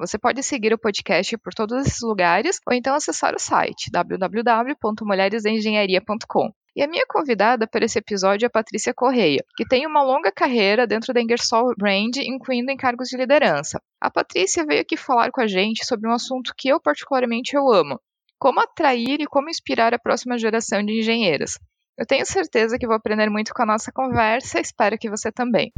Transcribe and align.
Você 0.00 0.18
pode 0.18 0.42
seguir 0.42 0.72
o 0.72 0.78
podcast 0.78 1.36
por 1.36 1.52
todos 1.52 1.86
esses 1.86 2.00
lugares 2.00 2.58
ou 2.66 2.72
então 2.72 2.94
acessar 2.94 3.34
o 3.34 3.38
site 3.38 3.90
www.mulheresengenharia.com. 3.92 6.50
E 6.74 6.82
a 6.82 6.88
minha 6.88 7.04
convidada 7.06 7.66
para 7.66 7.84
esse 7.84 7.98
episódio 7.98 8.46
é 8.46 8.48
a 8.48 8.50
Patrícia 8.50 8.94
Correia, 8.94 9.44
que 9.54 9.68
tem 9.68 9.86
uma 9.86 10.02
longa 10.02 10.32
carreira 10.32 10.86
dentro 10.86 11.12
da 11.12 11.20
Ingersoll 11.20 11.74
Brand, 11.76 12.16
incluindo 12.16 12.72
encargos 12.72 13.08
de 13.08 13.18
liderança. 13.18 13.78
A 14.00 14.10
Patrícia 14.10 14.64
veio 14.64 14.80
aqui 14.80 14.96
falar 14.96 15.30
com 15.30 15.42
a 15.42 15.46
gente 15.46 15.84
sobre 15.84 16.08
um 16.08 16.14
assunto 16.14 16.54
que 16.56 16.70
eu 16.70 16.80
particularmente 16.80 17.54
eu 17.54 17.70
amo, 17.70 18.00
como 18.38 18.60
atrair 18.60 19.20
e 19.20 19.26
como 19.26 19.50
inspirar 19.50 19.92
a 19.92 19.98
próxima 19.98 20.38
geração 20.38 20.82
de 20.82 20.98
engenheiras. 20.98 21.58
Eu 21.98 22.06
tenho 22.06 22.24
certeza 22.24 22.78
que 22.78 22.86
vou 22.86 22.96
aprender 22.96 23.28
muito 23.28 23.52
com 23.52 23.64
a 23.64 23.66
nossa 23.66 23.92
conversa 23.92 24.60
espero 24.60 24.96
que 24.96 25.10
você 25.10 25.30
também. 25.30 25.70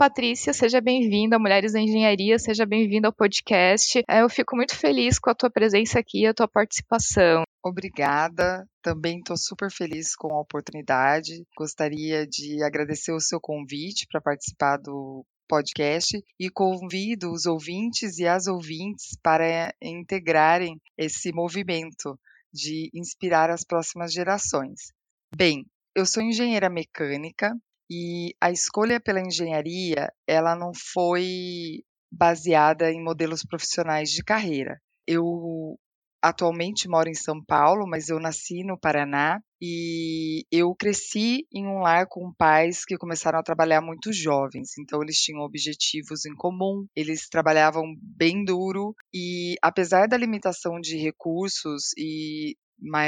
Patrícia, 0.00 0.54
seja 0.54 0.80
bem-vinda, 0.80 1.38
Mulheres 1.38 1.74
da 1.74 1.78
Engenharia, 1.78 2.38
seja 2.38 2.64
bem-vinda 2.64 3.08
ao 3.08 3.12
podcast. 3.12 4.02
É, 4.08 4.22
eu 4.22 4.30
fico 4.30 4.56
muito 4.56 4.74
feliz 4.74 5.18
com 5.18 5.28
a 5.28 5.34
tua 5.34 5.50
presença 5.50 5.98
aqui, 5.98 6.24
a 6.24 6.32
tua 6.32 6.48
participação. 6.48 7.42
Obrigada, 7.62 8.66
também 8.80 9.18
estou 9.18 9.36
super 9.36 9.70
feliz 9.70 10.16
com 10.16 10.32
a 10.32 10.40
oportunidade. 10.40 11.44
Gostaria 11.54 12.26
de 12.26 12.62
agradecer 12.62 13.12
o 13.12 13.20
seu 13.20 13.38
convite 13.38 14.06
para 14.10 14.22
participar 14.22 14.78
do 14.78 15.22
podcast 15.46 16.18
e 16.38 16.48
convido 16.48 17.30
os 17.30 17.44
ouvintes 17.44 18.16
e 18.18 18.26
as 18.26 18.46
ouvintes 18.46 19.18
para 19.22 19.70
integrarem 19.82 20.80
esse 20.96 21.30
movimento 21.30 22.18
de 22.50 22.88
inspirar 22.94 23.50
as 23.50 23.64
próximas 23.64 24.14
gerações. 24.14 24.94
Bem, 25.36 25.66
eu 25.94 26.06
sou 26.06 26.22
engenheira 26.22 26.70
mecânica, 26.70 27.54
e 27.90 28.34
a 28.40 28.52
escolha 28.52 29.00
pela 29.00 29.20
engenharia, 29.20 30.12
ela 30.26 30.54
não 30.54 30.70
foi 30.72 31.82
baseada 32.12 32.92
em 32.92 33.02
modelos 33.02 33.42
profissionais 33.42 34.10
de 34.10 34.22
carreira. 34.22 34.80
Eu 35.06 35.76
atualmente 36.22 36.88
moro 36.88 37.08
em 37.08 37.14
São 37.14 37.42
Paulo, 37.44 37.86
mas 37.88 38.08
eu 38.08 38.20
nasci 38.20 38.62
no 38.62 38.78
Paraná 38.78 39.40
e 39.60 40.44
eu 40.52 40.74
cresci 40.74 41.46
em 41.52 41.66
um 41.66 41.80
lar 41.80 42.06
com 42.08 42.32
pais 42.32 42.84
que 42.84 42.96
começaram 42.96 43.38
a 43.38 43.42
trabalhar 43.42 43.80
muito 43.80 44.12
jovens, 44.12 44.70
então 44.78 45.02
eles 45.02 45.16
tinham 45.16 45.40
objetivos 45.40 46.24
em 46.26 46.34
comum, 46.34 46.86
eles 46.94 47.28
trabalhavam 47.28 47.82
bem 48.00 48.44
duro 48.44 48.94
e 49.14 49.54
apesar 49.62 50.06
da 50.06 50.16
limitação 50.16 50.78
de 50.80 50.96
recursos 50.96 51.92
e 51.96 52.54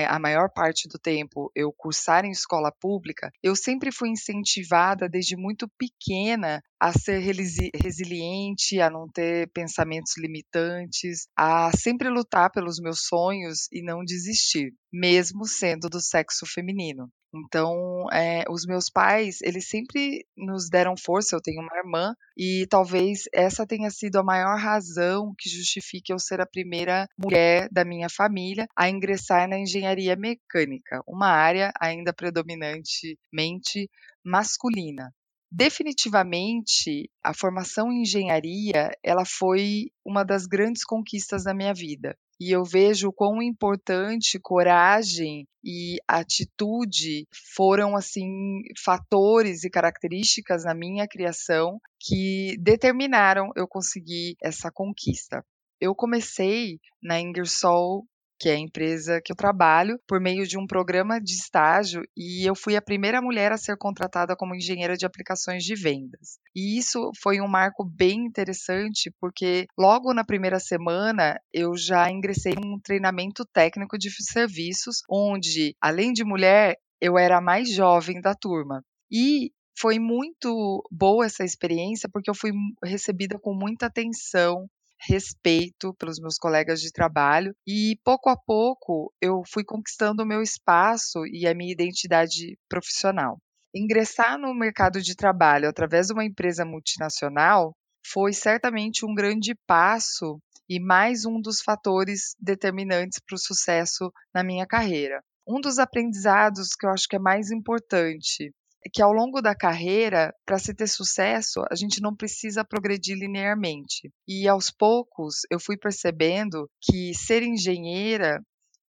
a 0.09 0.19
maior 0.19 0.51
parte 0.51 0.89
do 0.89 0.99
tempo 0.99 1.51
eu 1.55 1.73
cursar 1.73 2.25
em 2.25 2.31
escola 2.31 2.73
pública, 2.73 3.31
eu 3.43 3.57
sempre 3.57 3.91
fui 3.91 4.11
incentivada 4.11 5.09
desde 5.09 5.37
muito 5.37 5.69
pequena 5.79 6.63
a 6.81 6.93
ser 6.93 7.21
resiliente, 7.21 8.81
a 8.81 8.91
não 8.91 9.09
ter 9.09 9.51
pensamentos 9.53 10.19
limitantes, 10.19 11.27
a 11.37 11.71
sempre 11.77 12.09
lutar 12.09 12.51
pelos 12.51 12.79
meus 12.81 13.07
sonhos 13.07 13.69
e 13.73 13.83
não 13.83 14.05
desistir, 14.05 14.75
mesmo 14.93 15.47
sendo 15.47 15.89
do 15.89 16.01
sexo 16.01 16.45
feminino. 16.47 17.11
Então, 17.35 18.07
é, 18.13 18.45
os 18.51 18.67
meus 18.67 18.91
pais, 18.91 19.41
eles 19.43 19.69
sempre 19.69 20.27
nos 20.37 20.69
deram 20.69 20.95
força. 20.97 21.35
Eu 21.35 21.41
tenho 21.41 21.63
uma 21.63 21.77
irmã, 21.77 22.15
e 22.37 22.67
talvez 22.69 23.25
essa 23.33 23.67
tenha 23.67 23.91
sido 23.91 24.17
a 24.17 24.23
maior 24.23 24.59
razão 24.59 25.35
que 25.39 25.49
justifique 25.49 26.13
eu 26.13 26.19
ser 26.19 26.41
a 26.41 26.47
primeira 26.47 27.09
mulher 27.19 27.69
da 27.71 27.85
minha 27.85 28.09
família 28.09 28.67
a 28.77 28.89
ingressar 28.89 29.49
na 29.49 29.59
engenharia 29.59 30.15
mecânica, 30.17 31.03
uma 31.07 31.29
área 31.29 31.73
ainda 31.81 32.13
predominantemente 32.13 33.89
masculina 34.25 35.13
definitivamente 35.55 37.11
a 37.23 37.35
formação 37.35 37.93
em 37.93 38.01
engenharia 38.01 38.91
ela 39.03 39.25
foi 39.27 39.91
uma 40.03 40.25
das 40.25 40.47
grandes 40.47 40.83
conquistas 40.83 41.45
da 41.45 41.53
minha 41.53 41.75
vida 41.75 42.17
e 42.43 42.51
eu 42.51 42.65
vejo 42.65 43.09
o 43.09 43.13
quão 43.13 43.41
importante 43.41 44.37
coragem 44.43 45.47
e 45.65 45.99
atitude 46.09 47.25
foram 47.55 47.97
assim 47.97 48.63
fatores 48.85 49.63
e 49.63 49.71
características 49.71 50.65
na 50.65 50.75
minha 50.75 51.07
criação 51.07 51.79
que 52.01 52.57
determinaram 52.59 53.53
eu 53.55 53.69
conseguir 53.69 54.35
essa 54.43 54.73
conquista. 54.73 55.45
Eu 55.81 55.95
comecei 55.95 56.81
na 57.01 57.21
Ingersoll 57.21 58.05
que 58.43 58.49
é 58.49 58.55
a 58.55 58.59
empresa 58.59 59.21
que 59.25 59.31
eu 59.31 59.37
trabalho, 59.37 60.01
por 60.05 60.21
meio 60.21 60.45
de 60.45 60.59
um 60.59 60.67
programa 60.67 61.21
de 61.21 61.33
estágio, 61.33 62.03
e 62.17 62.45
eu 62.45 62.57
fui 62.57 62.75
a 62.75 62.83
primeira 62.83 63.23
mulher 63.23 63.53
a 63.53 63.57
ser 63.57 63.77
contratada 63.79 64.35
como 64.35 64.53
engenheira 64.53 64.97
de 64.97 65.07
aplicações 65.07 65.63
de 65.63 65.77
vendas. 65.77 66.41
E 66.53 66.77
isso 66.77 67.13
foi 67.23 67.41
um 67.41 67.47
marco 67.47 67.85
bem 67.85 68.27
interessante, 68.27 69.13
porque 69.21 69.67
logo 69.79 70.13
na 70.13 70.25
primeira 70.25 70.59
semana 70.59 71.39
eu 71.53 71.77
já 71.77 72.11
ingressei 72.11 72.55
em 72.55 72.75
um 72.75 72.81
treinamento 72.81 73.45
técnico 73.45 73.97
de 73.97 74.11
serviços, 74.11 75.03
onde, 75.09 75.77
além 75.81 76.13
de 76.13 76.25
mulher, 76.25 76.75
eu 77.01 77.17
era 77.17 77.39
a 77.39 77.41
mais 77.41 77.73
jovem 77.73 78.21
da 78.21 78.35
turma. 78.35 78.83
E 79.09 79.53
foi 79.79 80.01
muito 80.01 80.83
boa 80.91 81.27
essa 81.27 81.45
experiência 81.45 82.09
porque 82.13 82.29
eu 82.29 82.35
fui 82.35 82.51
recebida 82.83 83.39
com 83.39 83.55
muita 83.55 83.87
atenção, 83.87 84.67
respeito 85.07 85.95
pelos 85.95 86.19
meus 86.21 86.37
colegas 86.37 86.81
de 86.81 86.93
trabalho 86.93 87.55
e 87.67 87.99
pouco 88.05 88.31
a 88.31 88.37
pouco 88.37 89.13
eu 89.21 89.43
fui 89.47 89.65
conquistando 89.65 90.23
o 90.23 90.27
meu 90.27 90.43
espaço 90.43 91.27
e 91.27 91.47
a 91.47 91.55
minha 91.55 91.73
identidade 91.73 92.57
profissional. 92.69 93.39
Ingressar 93.75 94.39
no 94.39 94.55
mercado 94.55 95.01
de 95.01 95.17
trabalho 95.17 95.69
através 95.69 96.09
de 96.09 96.13
uma 96.13 96.25
empresa 96.25 96.65
multinacional 96.65 97.75
foi 98.05 98.33
certamente 98.33 99.05
um 99.05 99.15
grande 99.15 99.55
passo 99.67 100.39
e 100.69 100.79
mais 100.79 101.25
um 101.25 101.41
dos 101.41 101.61
fatores 101.61 102.35
determinantes 102.39 103.19
para 103.27 103.35
o 103.35 103.39
sucesso 103.39 104.13
na 104.35 104.45
minha 104.45 104.67
carreira. 104.67 105.23
Um 105.47 105.61
dos 105.61 105.79
aprendizados 105.79 106.75
que 106.79 106.87
eu 106.87 106.91
acho 106.91 107.09
que 107.09 107.17
é 107.17 107.19
mais 107.19 107.51
importante 107.51 108.53
que 108.93 109.03
ao 109.03 109.13
longo 109.13 109.41
da 109.41 109.55
carreira, 109.55 110.35
para 110.45 110.59
se 110.59 110.75
ter 110.75 110.87
sucesso, 110.87 111.63
a 111.71 111.75
gente 111.75 112.01
não 112.01 112.15
precisa 112.15 112.65
progredir 112.65 113.17
linearmente. 113.17 114.11
E 114.27 114.49
aos 114.49 114.71
poucos 114.71 115.41
eu 115.51 115.61
fui 115.61 115.77
percebendo 115.77 116.69
que 116.81 117.15
ser 117.15 117.43
engenheira 117.43 118.41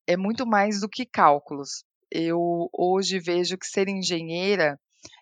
é 0.07 0.15
muito 0.15 0.45
mais 0.45 0.81
do 0.81 0.89
que 0.89 1.05
cálculos. 1.05 1.83
Eu 2.11 2.69
hoje 2.73 3.19
vejo 3.19 3.57
que 3.57 3.65
ser 3.65 3.87
engenheira 3.87 4.79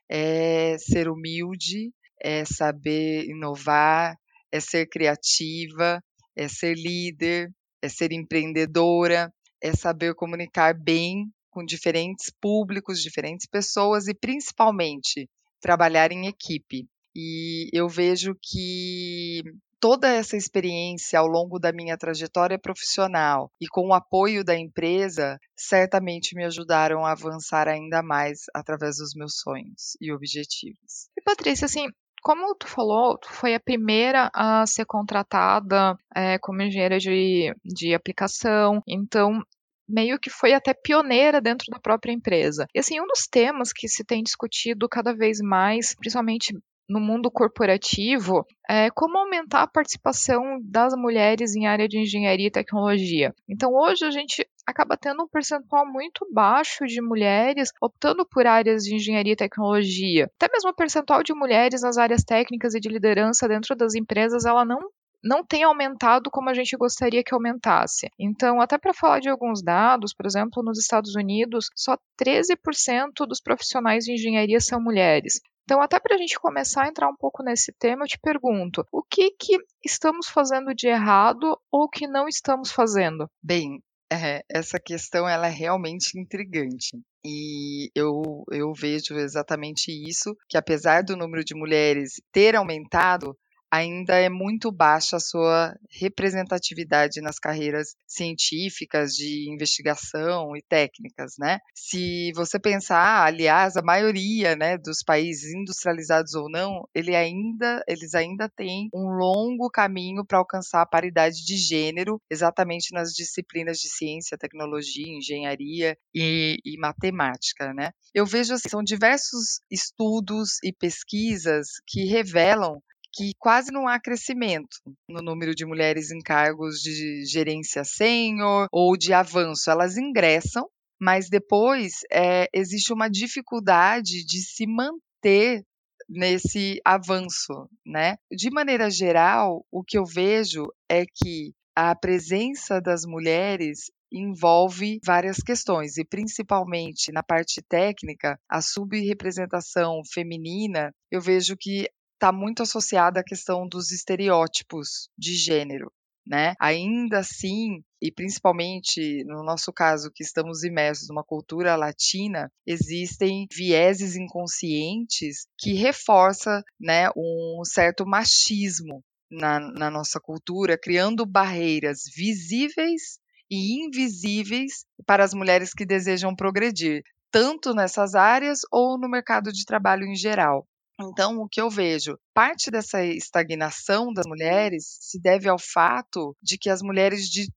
é 0.10 0.78
ser 0.78 1.08
humilde, 1.08 1.92
é 2.22 2.44
saber 2.46 3.26
inovar, 3.26 4.16
é 4.52 4.60
ser 4.60 4.88
criativa, 4.88 6.02
é 6.36 6.48
ser 6.48 6.76
líder, 6.76 7.52
é 7.82 7.88
ser 7.88 8.12
empreendedora, 8.12 9.32
é 9.62 9.74
saber 9.74 10.16
comunicar 10.16 10.74
bem 10.74 11.32
com 11.50 11.64
diferentes 11.64 12.32
públicos, 12.42 13.02
diferentes 13.02 13.48
pessoas 13.48 14.08
e 14.08 14.14
principalmente 14.14 15.30
trabalhar 15.60 16.12
em 16.12 16.28
equipe. 16.28 16.88
E 17.16 17.70
eu 17.74 17.90
vejo 17.90 18.36
que 18.42 19.44
toda 19.80 20.10
essa 20.10 20.36
experiência 20.36 21.20
ao 21.20 21.28
longo 21.28 21.58
da 21.58 21.72
minha 21.72 21.98
trajetória 21.98 22.60
profissional 22.60 23.52
e 23.60 23.68
com 23.68 23.88
o 23.88 23.94
apoio 23.94 24.44
da 24.44 24.58
empresa 24.58 25.40
certamente 25.56 26.36
me 26.36 26.46
ajudaram 26.46 27.06
a 27.06 27.12
avançar 27.12 27.68
ainda 27.68 28.04
mais 28.04 28.44
através 28.54 28.98
dos 28.98 29.14
meus 29.16 29.40
sonhos 29.40 29.98
e 30.02 30.12
objetivos. 30.12 31.10
E 31.18 31.22
Patrícia, 31.22 31.66
assim, 31.66 31.88
como 32.22 32.54
tu 32.56 32.68
falou, 32.68 33.18
tu 33.18 33.32
foi 33.32 33.56
a 33.56 33.60
primeira 33.60 34.30
a 34.34 34.66
ser 34.66 34.86
contratada 34.86 35.98
é, 36.14 36.38
como 36.40 36.62
engenheira 36.62 37.00
de, 37.00 37.54
de 37.64 37.94
aplicação, 37.94 38.84
então 38.86 39.42
meio 39.90 40.20
que 40.20 40.30
foi 40.30 40.54
até 40.54 40.74
pioneira 40.74 41.42
dentro 41.42 41.66
da 41.72 41.80
própria 41.80 42.14
empresa. 42.14 42.68
E 42.74 42.80
assim, 42.80 43.02
um 43.02 43.08
dos 43.08 43.28
temas 43.28 43.74
que 43.74 43.88
se 43.88 44.04
tem 44.06 44.24
discutido 44.24 44.88
cada 44.88 45.14
vez 45.14 45.40
mais, 45.42 45.96
principalmente 45.96 46.54
no 46.90 47.00
mundo 47.00 47.30
corporativo 47.30 48.44
é 48.68 48.90
como 48.90 49.18
aumentar 49.18 49.62
a 49.62 49.68
participação 49.68 50.60
das 50.64 50.94
mulheres 50.96 51.56
em 51.56 51.68
área 51.68 51.88
de 51.88 52.00
engenharia 52.00 52.48
e 52.48 52.52
tecnologia. 52.52 53.34
Então, 53.48 53.74
hoje 53.74 54.06
a 54.06 54.12
gente 54.12 54.48
acaba 54.66 54.98
tendo 54.98 55.24
um 55.24 55.28
percentual 55.28 55.86
muito 55.86 56.28
baixo 56.32 56.86
de 56.86 57.02
mulheres 57.02 57.70
optando 57.82 58.26
por 58.28 58.46
áreas 58.46 58.84
de 58.84 58.96
engenharia 58.96 59.34
e 59.34 59.36
tecnologia. 59.36 60.30
Até 60.36 60.52
mesmo 60.52 60.72
o 60.72 60.76
percentual 60.76 61.24
de 61.24 61.34
mulheres 61.34 61.82
nas 61.82 61.98
áreas 61.98 62.24
técnicas 62.24 62.74
e 62.74 62.80
de 62.80 62.90
liderança 62.90 63.48
dentro 63.48 63.76
das 63.76 63.94
empresas, 63.96 64.46
ela 64.46 64.66
não 64.66 64.80
não 65.24 65.44
tem 65.44 65.64
aumentado 65.64 66.30
como 66.32 66.50
a 66.50 66.54
gente 66.54 66.76
gostaria 66.78 67.24
que 67.24 67.34
aumentasse. 67.34 68.10
Então, 68.18 68.62
até 68.62 68.78
para 68.78 68.94
falar 68.94 69.20
de 69.20 69.30
alguns 69.30 69.62
dados, 69.62 70.14
por 70.14 70.26
exemplo, 70.26 70.64
nos 70.64 70.80
Estados 70.80 71.16
Unidos, 71.16 71.70
só 71.76 71.98
13% 72.22 73.28
dos 73.28 73.42
profissionais 73.42 74.06
de 74.06 74.14
engenharia 74.14 74.60
são 74.60 74.82
mulheres. 74.82 75.42
Então, 75.64 75.82
até 75.82 76.00
para 76.00 76.16
a 76.16 76.18
gente 76.18 76.40
começar 76.40 76.86
a 76.86 76.88
entrar 76.88 77.08
um 77.08 77.16
pouco 77.16 77.44
nesse 77.44 77.72
tema, 77.72 78.04
eu 78.04 78.08
te 78.08 78.18
pergunto: 78.20 78.84
o 78.92 79.04
que, 79.04 79.30
que 79.32 79.56
estamos 79.86 80.28
fazendo 80.28 80.74
de 80.74 80.88
errado 80.88 81.56
ou 81.72 81.88
que 81.88 82.08
não 82.08 82.28
estamos 82.28 82.72
fazendo? 82.72 83.30
Bem, 83.44 83.80
é, 84.12 84.44
essa 84.50 84.80
questão 84.80 85.30
ela 85.30 85.48
é 85.48 85.52
realmente 85.52 86.20
intrigante. 86.20 86.98
E 87.24 87.92
eu, 87.94 88.44
eu 88.52 88.74
vejo 88.74 89.16
exatamente 89.16 89.92
isso, 89.92 90.36
que 90.48 90.58
apesar 90.58 91.04
do 91.04 91.16
número 91.16 91.44
de 91.44 91.54
mulheres 91.54 92.14
ter 92.32 92.56
aumentado, 92.56 93.38
ainda 93.72 94.16
é 94.16 94.30
muito 94.30 94.72
baixa 94.72 95.18
a 95.18 95.20
sua 95.20 95.78
representatividade 95.90 97.22
nas 97.22 97.40
carreiras 97.40 97.96
científicas, 98.08 99.14
de 99.14 99.50
investigação 99.52 100.56
e 100.56 100.62
técnicas, 100.62 101.34
né? 101.38 101.60
Se 101.76 102.32
você 102.34 102.60
pensar, 102.60 103.26
aliás, 103.26 103.78
a 103.78 103.82
maioria, 103.82 104.56
né, 104.56 104.78
dos 104.78 105.04
países 105.04 105.54
industrializados 105.54 106.34
ou 106.34 106.50
não, 106.50 106.88
ele 106.94 107.16
ainda, 107.16 107.84
eles 107.88 108.14
ainda 108.16 108.50
têm 108.50 108.90
um 108.94 109.10
longo 109.10 109.70
caminho 109.70 110.26
para 110.26 110.38
alcançar 110.38 110.82
a 110.82 110.86
paridade 110.86 111.46
de 111.46 111.58
gênero, 111.58 112.22
exatamente 112.30 112.94
nas 112.94 113.14
disciplinas 113.14 113.80
de 113.80 113.90
ciência, 113.90 114.38
tecnologia, 114.38 115.08
engenharia 115.08 115.98
e, 116.14 116.60
e 116.66 116.78
matemática, 116.78 117.74
né? 117.74 117.92
Eu 118.14 118.26
vejo 118.26 118.54
assim, 118.54 118.70
são 118.70 118.84
diversos 118.84 119.62
estudos 119.70 120.58
e 120.64 120.72
pesquisas 120.74 121.68
que 121.86 122.06
revelam 122.06 122.82
que 123.20 123.34
quase 123.38 123.70
não 123.70 123.86
há 123.86 124.00
crescimento 124.00 124.78
no 125.10 125.22
número 125.22 125.54
de 125.54 125.66
mulheres 125.66 126.10
em 126.10 126.20
cargos 126.20 126.76
de 126.80 127.26
gerência 127.26 127.84
sênior 127.84 128.70
ou 128.72 128.96
de 128.96 129.12
avanço. 129.12 129.70
Elas 129.70 129.98
ingressam, 129.98 130.66
mas 130.98 131.28
depois 131.30 131.96
é, 132.10 132.48
existe 132.54 132.94
uma 132.94 133.10
dificuldade 133.10 134.26
de 134.26 134.40
se 134.40 134.66
manter 134.66 135.66
nesse 136.08 136.80
avanço, 136.86 137.68
né? 137.86 138.16
De 138.32 138.50
maneira 138.50 138.90
geral, 138.90 139.66
o 139.70 139.84
que 139.84 139.98
eu 139.98 140.06
vejo 140.06 140.68
é 140.90 141.04
que 141.04 141.52
a 141.76 141.94
presença 141.96 142.80
das 142.80 143.02
mulheres 143.06 143.92
envolve 144.12 145.00
várias 145.06 145.38
questões 145.38 145.98
e 145.98 146.06
principalmente 146.06 147.12
na 147.12 147.22
parte 147.22 147.62
técnica, 147.62 148.40
a 148.50 148.62
subrepresentação 148.62 150.02
feminina, 150.12 150.92
eu 151.12 151.22
vejo 151.22 151.56
que 151.60 151.88
está 152.20 152.34
muito 152.34 152.62
associada 152.62 153.22
à 153.22 153.24
questão 153.24 153.66
dos 153.66 153.92
estereótipos 153.92 155.10
de 155.18 155.34
gênero. 155.36 155.90
Né? 156.28 156.54
Ainda 156.60 157.20
assim, 157.20 157.82
e 158.00 158.12
principalmente 158.12 159.24
no 159.24 159.42
nosso 159.42 159.74
caso 159.74 160.12
que 160.14 160.22
estamos 160.22 160.64
imersos 160.64 161.08
numa 161.08 161.24
cultura 161.24 161.76
latina, 161.76 162.52
existem 162.68 163.48
vieses 163.52 164.16
inconscientes 164.16 165.48
que 165.58 165.74
reforçam 165.74 166.62
né, 166.80 167.10
um 167.16 167.64
certo 167.66 168.06
machismo 168.06 169.02
na, 169.32 169.60
na 169.60 169.90
nossa 169.90 170.20
cultura, 170.20 170.78
criando 170.78 171.26
barreiras 171.26 172.04
visíveis 172.14 173.18
e 173.50 173.84
invisíveis 173.84 174.86
para 175.08 175.24
as 175.24 175.34
mulheres 175.34 175.74
que 175.74 175.86
desejam 175.86 176.36
progredir, 176.36 177.02
tanto 177.32 177.74
nessas 177.74 178.14
áreas 178.14 178.60
ou 178.72 179.00
no 179.00 179.10
mercado 179.10 179.52
de 179.52 179.66
trabalho 179.66 180.06
em 180.06 180.16
geral. 180.16 180.68
Então, 181.02 181.40
o 181.40 181.48
que 181.48 181.62
eu 181.62 181.70
vejo, 181.70 182.18
parte 182.34 182.70
dessa 182.70 183.04
estagnação 183.04 184.12
das 184.12 184.26
mulheres 184.28 184.98
se 185.00 185.20
deve 185.20 185.48
ao 185.48 185.58
fato 185.58 186.36
de 186.42 186.58
que 186.58 186.70
as 186.70 186.82
mulheres 186.82 187.30
de 187.30 187.48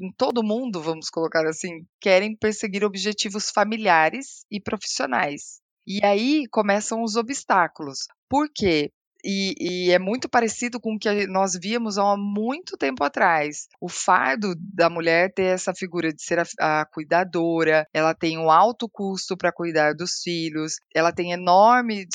em 0.00 0.10
todo 0.16 0.42
mundo, 0.42 0.80
vamos 0.80 1.10
colocar 1.10 1.46
assim, 1.46 1.84
querem 2.00 2.34
perseguir 2.34 2.82
objetivos 2.82 3.50
familiares 3.50 4.44
e 4.50 4.58
profissionais. 4.58 5.60
E 5.86 6.00
aí 6.04 6.44
começam 6.50 7.02
os 7.02 7.16
obstáculos. 7.16 8.06
Por 8.28 8.48
quê? 8.54 8.90
E, 9.24 9.54
e, 9.60 9.90
é 9.92 9.98
muito 9.98 10.28
parecido 10.28 10.80
com 10.80 10.94
o 10.94 10.98
que 10.98 11.26
nós 11.26 11.56
víamos 11.56 11.96
há 11.98 12.16
muito 12.16 12.76
tempo 12.76 13.04
atrás. 13.04 13.68
O 13.80 13.88
fardo 13.88 14.54
da 14.56 14.90
mulher 14.90 15.32
ter 15.32 15.44
essa 15.44 15.72
figura 15.74 16.12
de 16.12 16.22
ser 16.22 16.40
a, 16.40 16.80
a 16.80 16.84
cuidadora, 16.86 17.86
ela 17.92 18.14
tem 18.14 18.38
um 18.38 18.50
alto 18.50 18.88
custo 18.88 19.36
para 19.36 19.52
cuidar 19.52 19.94
dos 19.94 20.22
filhos, 20.22 20.74
ela 20.94 21.12
tem 21.12 21.32
enorme 21.32 22.06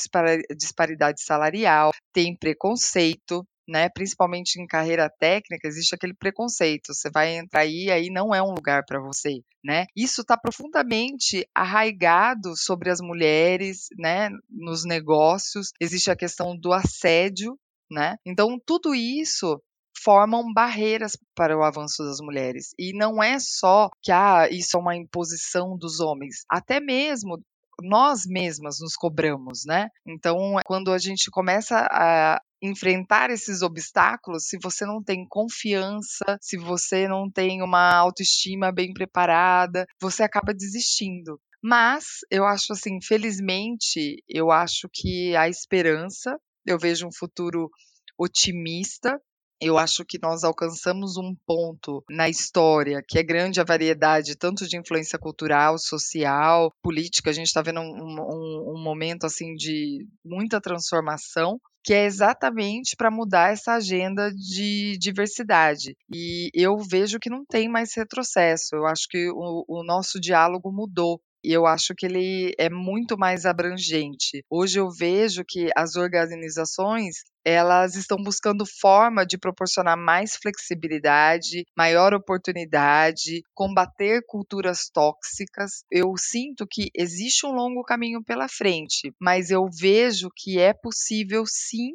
disparidade 0.56 1.22
salarial, 1.22 1.92
tem 2.12 2.36
preconceito 2.36 3.46
né, 3.68 3.90
principalmente 3.90 4.60
em 4.60 4.66
carreira 4.66 5.10
técnica, 5.10 5.68
existe 5.68 5.94
aquele 5.94 6.14
preconceito. 6.14 6.94
Você 6.94 7.10
vai 7.10 7.36
entrar 7.36 7.60
aí, 7.60 7.90
aí 7.90 8.08
não 8.10 8.34
é 8.34 8.42
um 8.42 8.54
lugar 8.54 8.84
para 8.86 8.98
você, 8.98 9.42
né? 9.62 9.84
Isso 9.94 10.22
está 10.22 10.36
profundamente 10.38 11.46
arraigado 11.54 12.56
sobre 12.56 12.90
as 12.90 13.00
mulheres, 13.00 13.88
né, 13.98 14.30
nos 14.48 14.84
negócios. 14.84 15.70
Existe 15.78 16.10
a 16.10 16.16
questão 16.16 16.56
do 16.56 16.72
assédio, 16.72 17.58
né? 17.90 18.16
Então 18.26 18.58
tudo 18.64 18.94
isso 18.94 19.60
formam 20.02 20.52
barreiras 20.52 21.16
para 21.34 21.56
o 21.56 21.62
avanço 21.62 22.04
das 22.04 22.18
mulheres. 22.20 22.70
E 22.78 22.96
não 22.96 23.22
é 23.22 23.38
só 23.38 23.90
que 24.02 24.12
ah, 24.12 24.48
isso 24.50 24.76
é 24.76 24.80
uma 24.80 24.96
imposição 24.96 25.76
dos 25.76 26.00
homens, 26.00 26.44
até 26.48 26.80
mesmo 26.80 27.38
nós 27.82 28.26
mesmas 28.26 28.78
nos 28.80 28.94
cobramos, 28.94 29.64
né? 29.64 29.88
Então, 30.06 30.36
quando 30.64 30.92
a 30.92 30.98
gente 30.98 31.30
começa 31.30 31.86
a 31.90 32.40
enfrentar 32.60 33.30
esses 33.30 33.62
obstáculos, 33.62 34.46
se 34.48 34.58
você 34.60 34.84
não 34.84 35.02
tem 35.02 35.24
confiança, 35.28 36.38
se 36.40 36.56
você 36.56 37.06
não 37.06 37.30
tem 37.30 37.62
uma 37.62 37.94
autoestima 37.94 38.72
bem 38.72 38.92
preparada, 38.92 39.86
você 40.00 40.22
acaba 40.22 40.52
desistindo. 40.52 41.40
Mas 41.62 42.18
eu 42.30 42.44
acho 42.44 42.72
assim, 42.72 43.00
felizmente, 43.02 44.22
eu 44.28 44.50
acho 44.50 44.88
que 44.92 45.34
há 45.36 45.48
esperança. 45.48 46.38
Eu 46.66 46.78
vejo 46.78 47.06
um 47.06 47.12
futuro 47.12 47.70
otimista 48.18 49.20
eu 49.60 49.78
acho 49.78 50.04
que 50.04 50.18
nós 50.20 50.44
alcançamos 50.44 51.16
um 51.16 51.34
ponto 51.46 52.04
na 52.08 52.28
história 52.28 53.02
que 53.06 53.18
é 53.18 53.22
grande 53.22 53.60
a 53.60 53.64
variedade, 53.64 54.36
tanto 54.36 54.66
de 54.66 54.76
influência 54.76 55.18
cultural, 55.18 55.78
social, 55.78 56.72
política. 56.82 57.30
A 57.30 57.32
gente 57.32 57.46
está 57.46 57.62
vendo 57.62 57.80
um, 57.80 57.84
um, 57.84 58.74
um 58.76 58.82
momento 58.82 59.26
assim 59.26 59.54
de 59.54 60.06
muita 60.24 60.60
transformação 60.60 61.60
que 61.88 61.94
é 61.94 62.04
exatamente 62.04 62.94
para 62.96 63.10
mudar 63.10 63.52
essa 63.52 63.72
agenda 63.72 64.30
de 64.30 64.98
diversidade. 64.98 65.96
E 66.12 66.50
eu 66.52 66.76
vejo 66.76 67.18
que 67.18 67.30
não 67.30 67.44
tem 67.46 67.66
mais 67.66 67.94
retrocesso. 67.96 68.76
Eu 68.76 68.86
acho 68.86 69.08
que 69.08 69.30
o, 69.30 69.64
o 69.66 69.82
nosso 69.82 70.20
diálogo 70.20 70.70
mudou. 70.70 71.18
E 71.48 71.52
eu 71.54 71.64
acho 71.64 71.94
que 71.94 72.04
ele 72.04 72.54
é 72.58 72.68
muito 72.68 73.16
mais 73.16 73.46
abrangente. 73.46 74.44
Hoje 74.50 74.78
eu 74.78 74.90
vejo 74.90 75.42
que 75.48 75.70
as 75.74 75.96
organizações 75.96 77.24
elas 77.42 77.94
estão 77.94 78.18
buscando 78.18 78.66
forma 78.66 79.24
de 79.24 79.38
proporcionar 79.38 79.96
mais 79.96 80.36
flexibilidade, 80.36 81.64
maior 81.74 82.12
oportunidade, 82.12 83.40
combater 83.54 84.20
culturas 84.26 84.90
tóxicas. 84.92 85.84
Eu 85.90 86.12
sinto 86.18 86.66
que 86.70 86.90
existe 86.94 87.46
um 87.46 87.52
longo 87.52 87.82
caminho 87.82 88.22
pela 88.22 88.46
frente, 88.46 89.10
mas 89.18 89.50
eu 89.50 89.66
vejo 89.72 90.28
que 90.36 90.58
é 90.58 90.74
possível 90.74 91.44
sim 91.46 91.92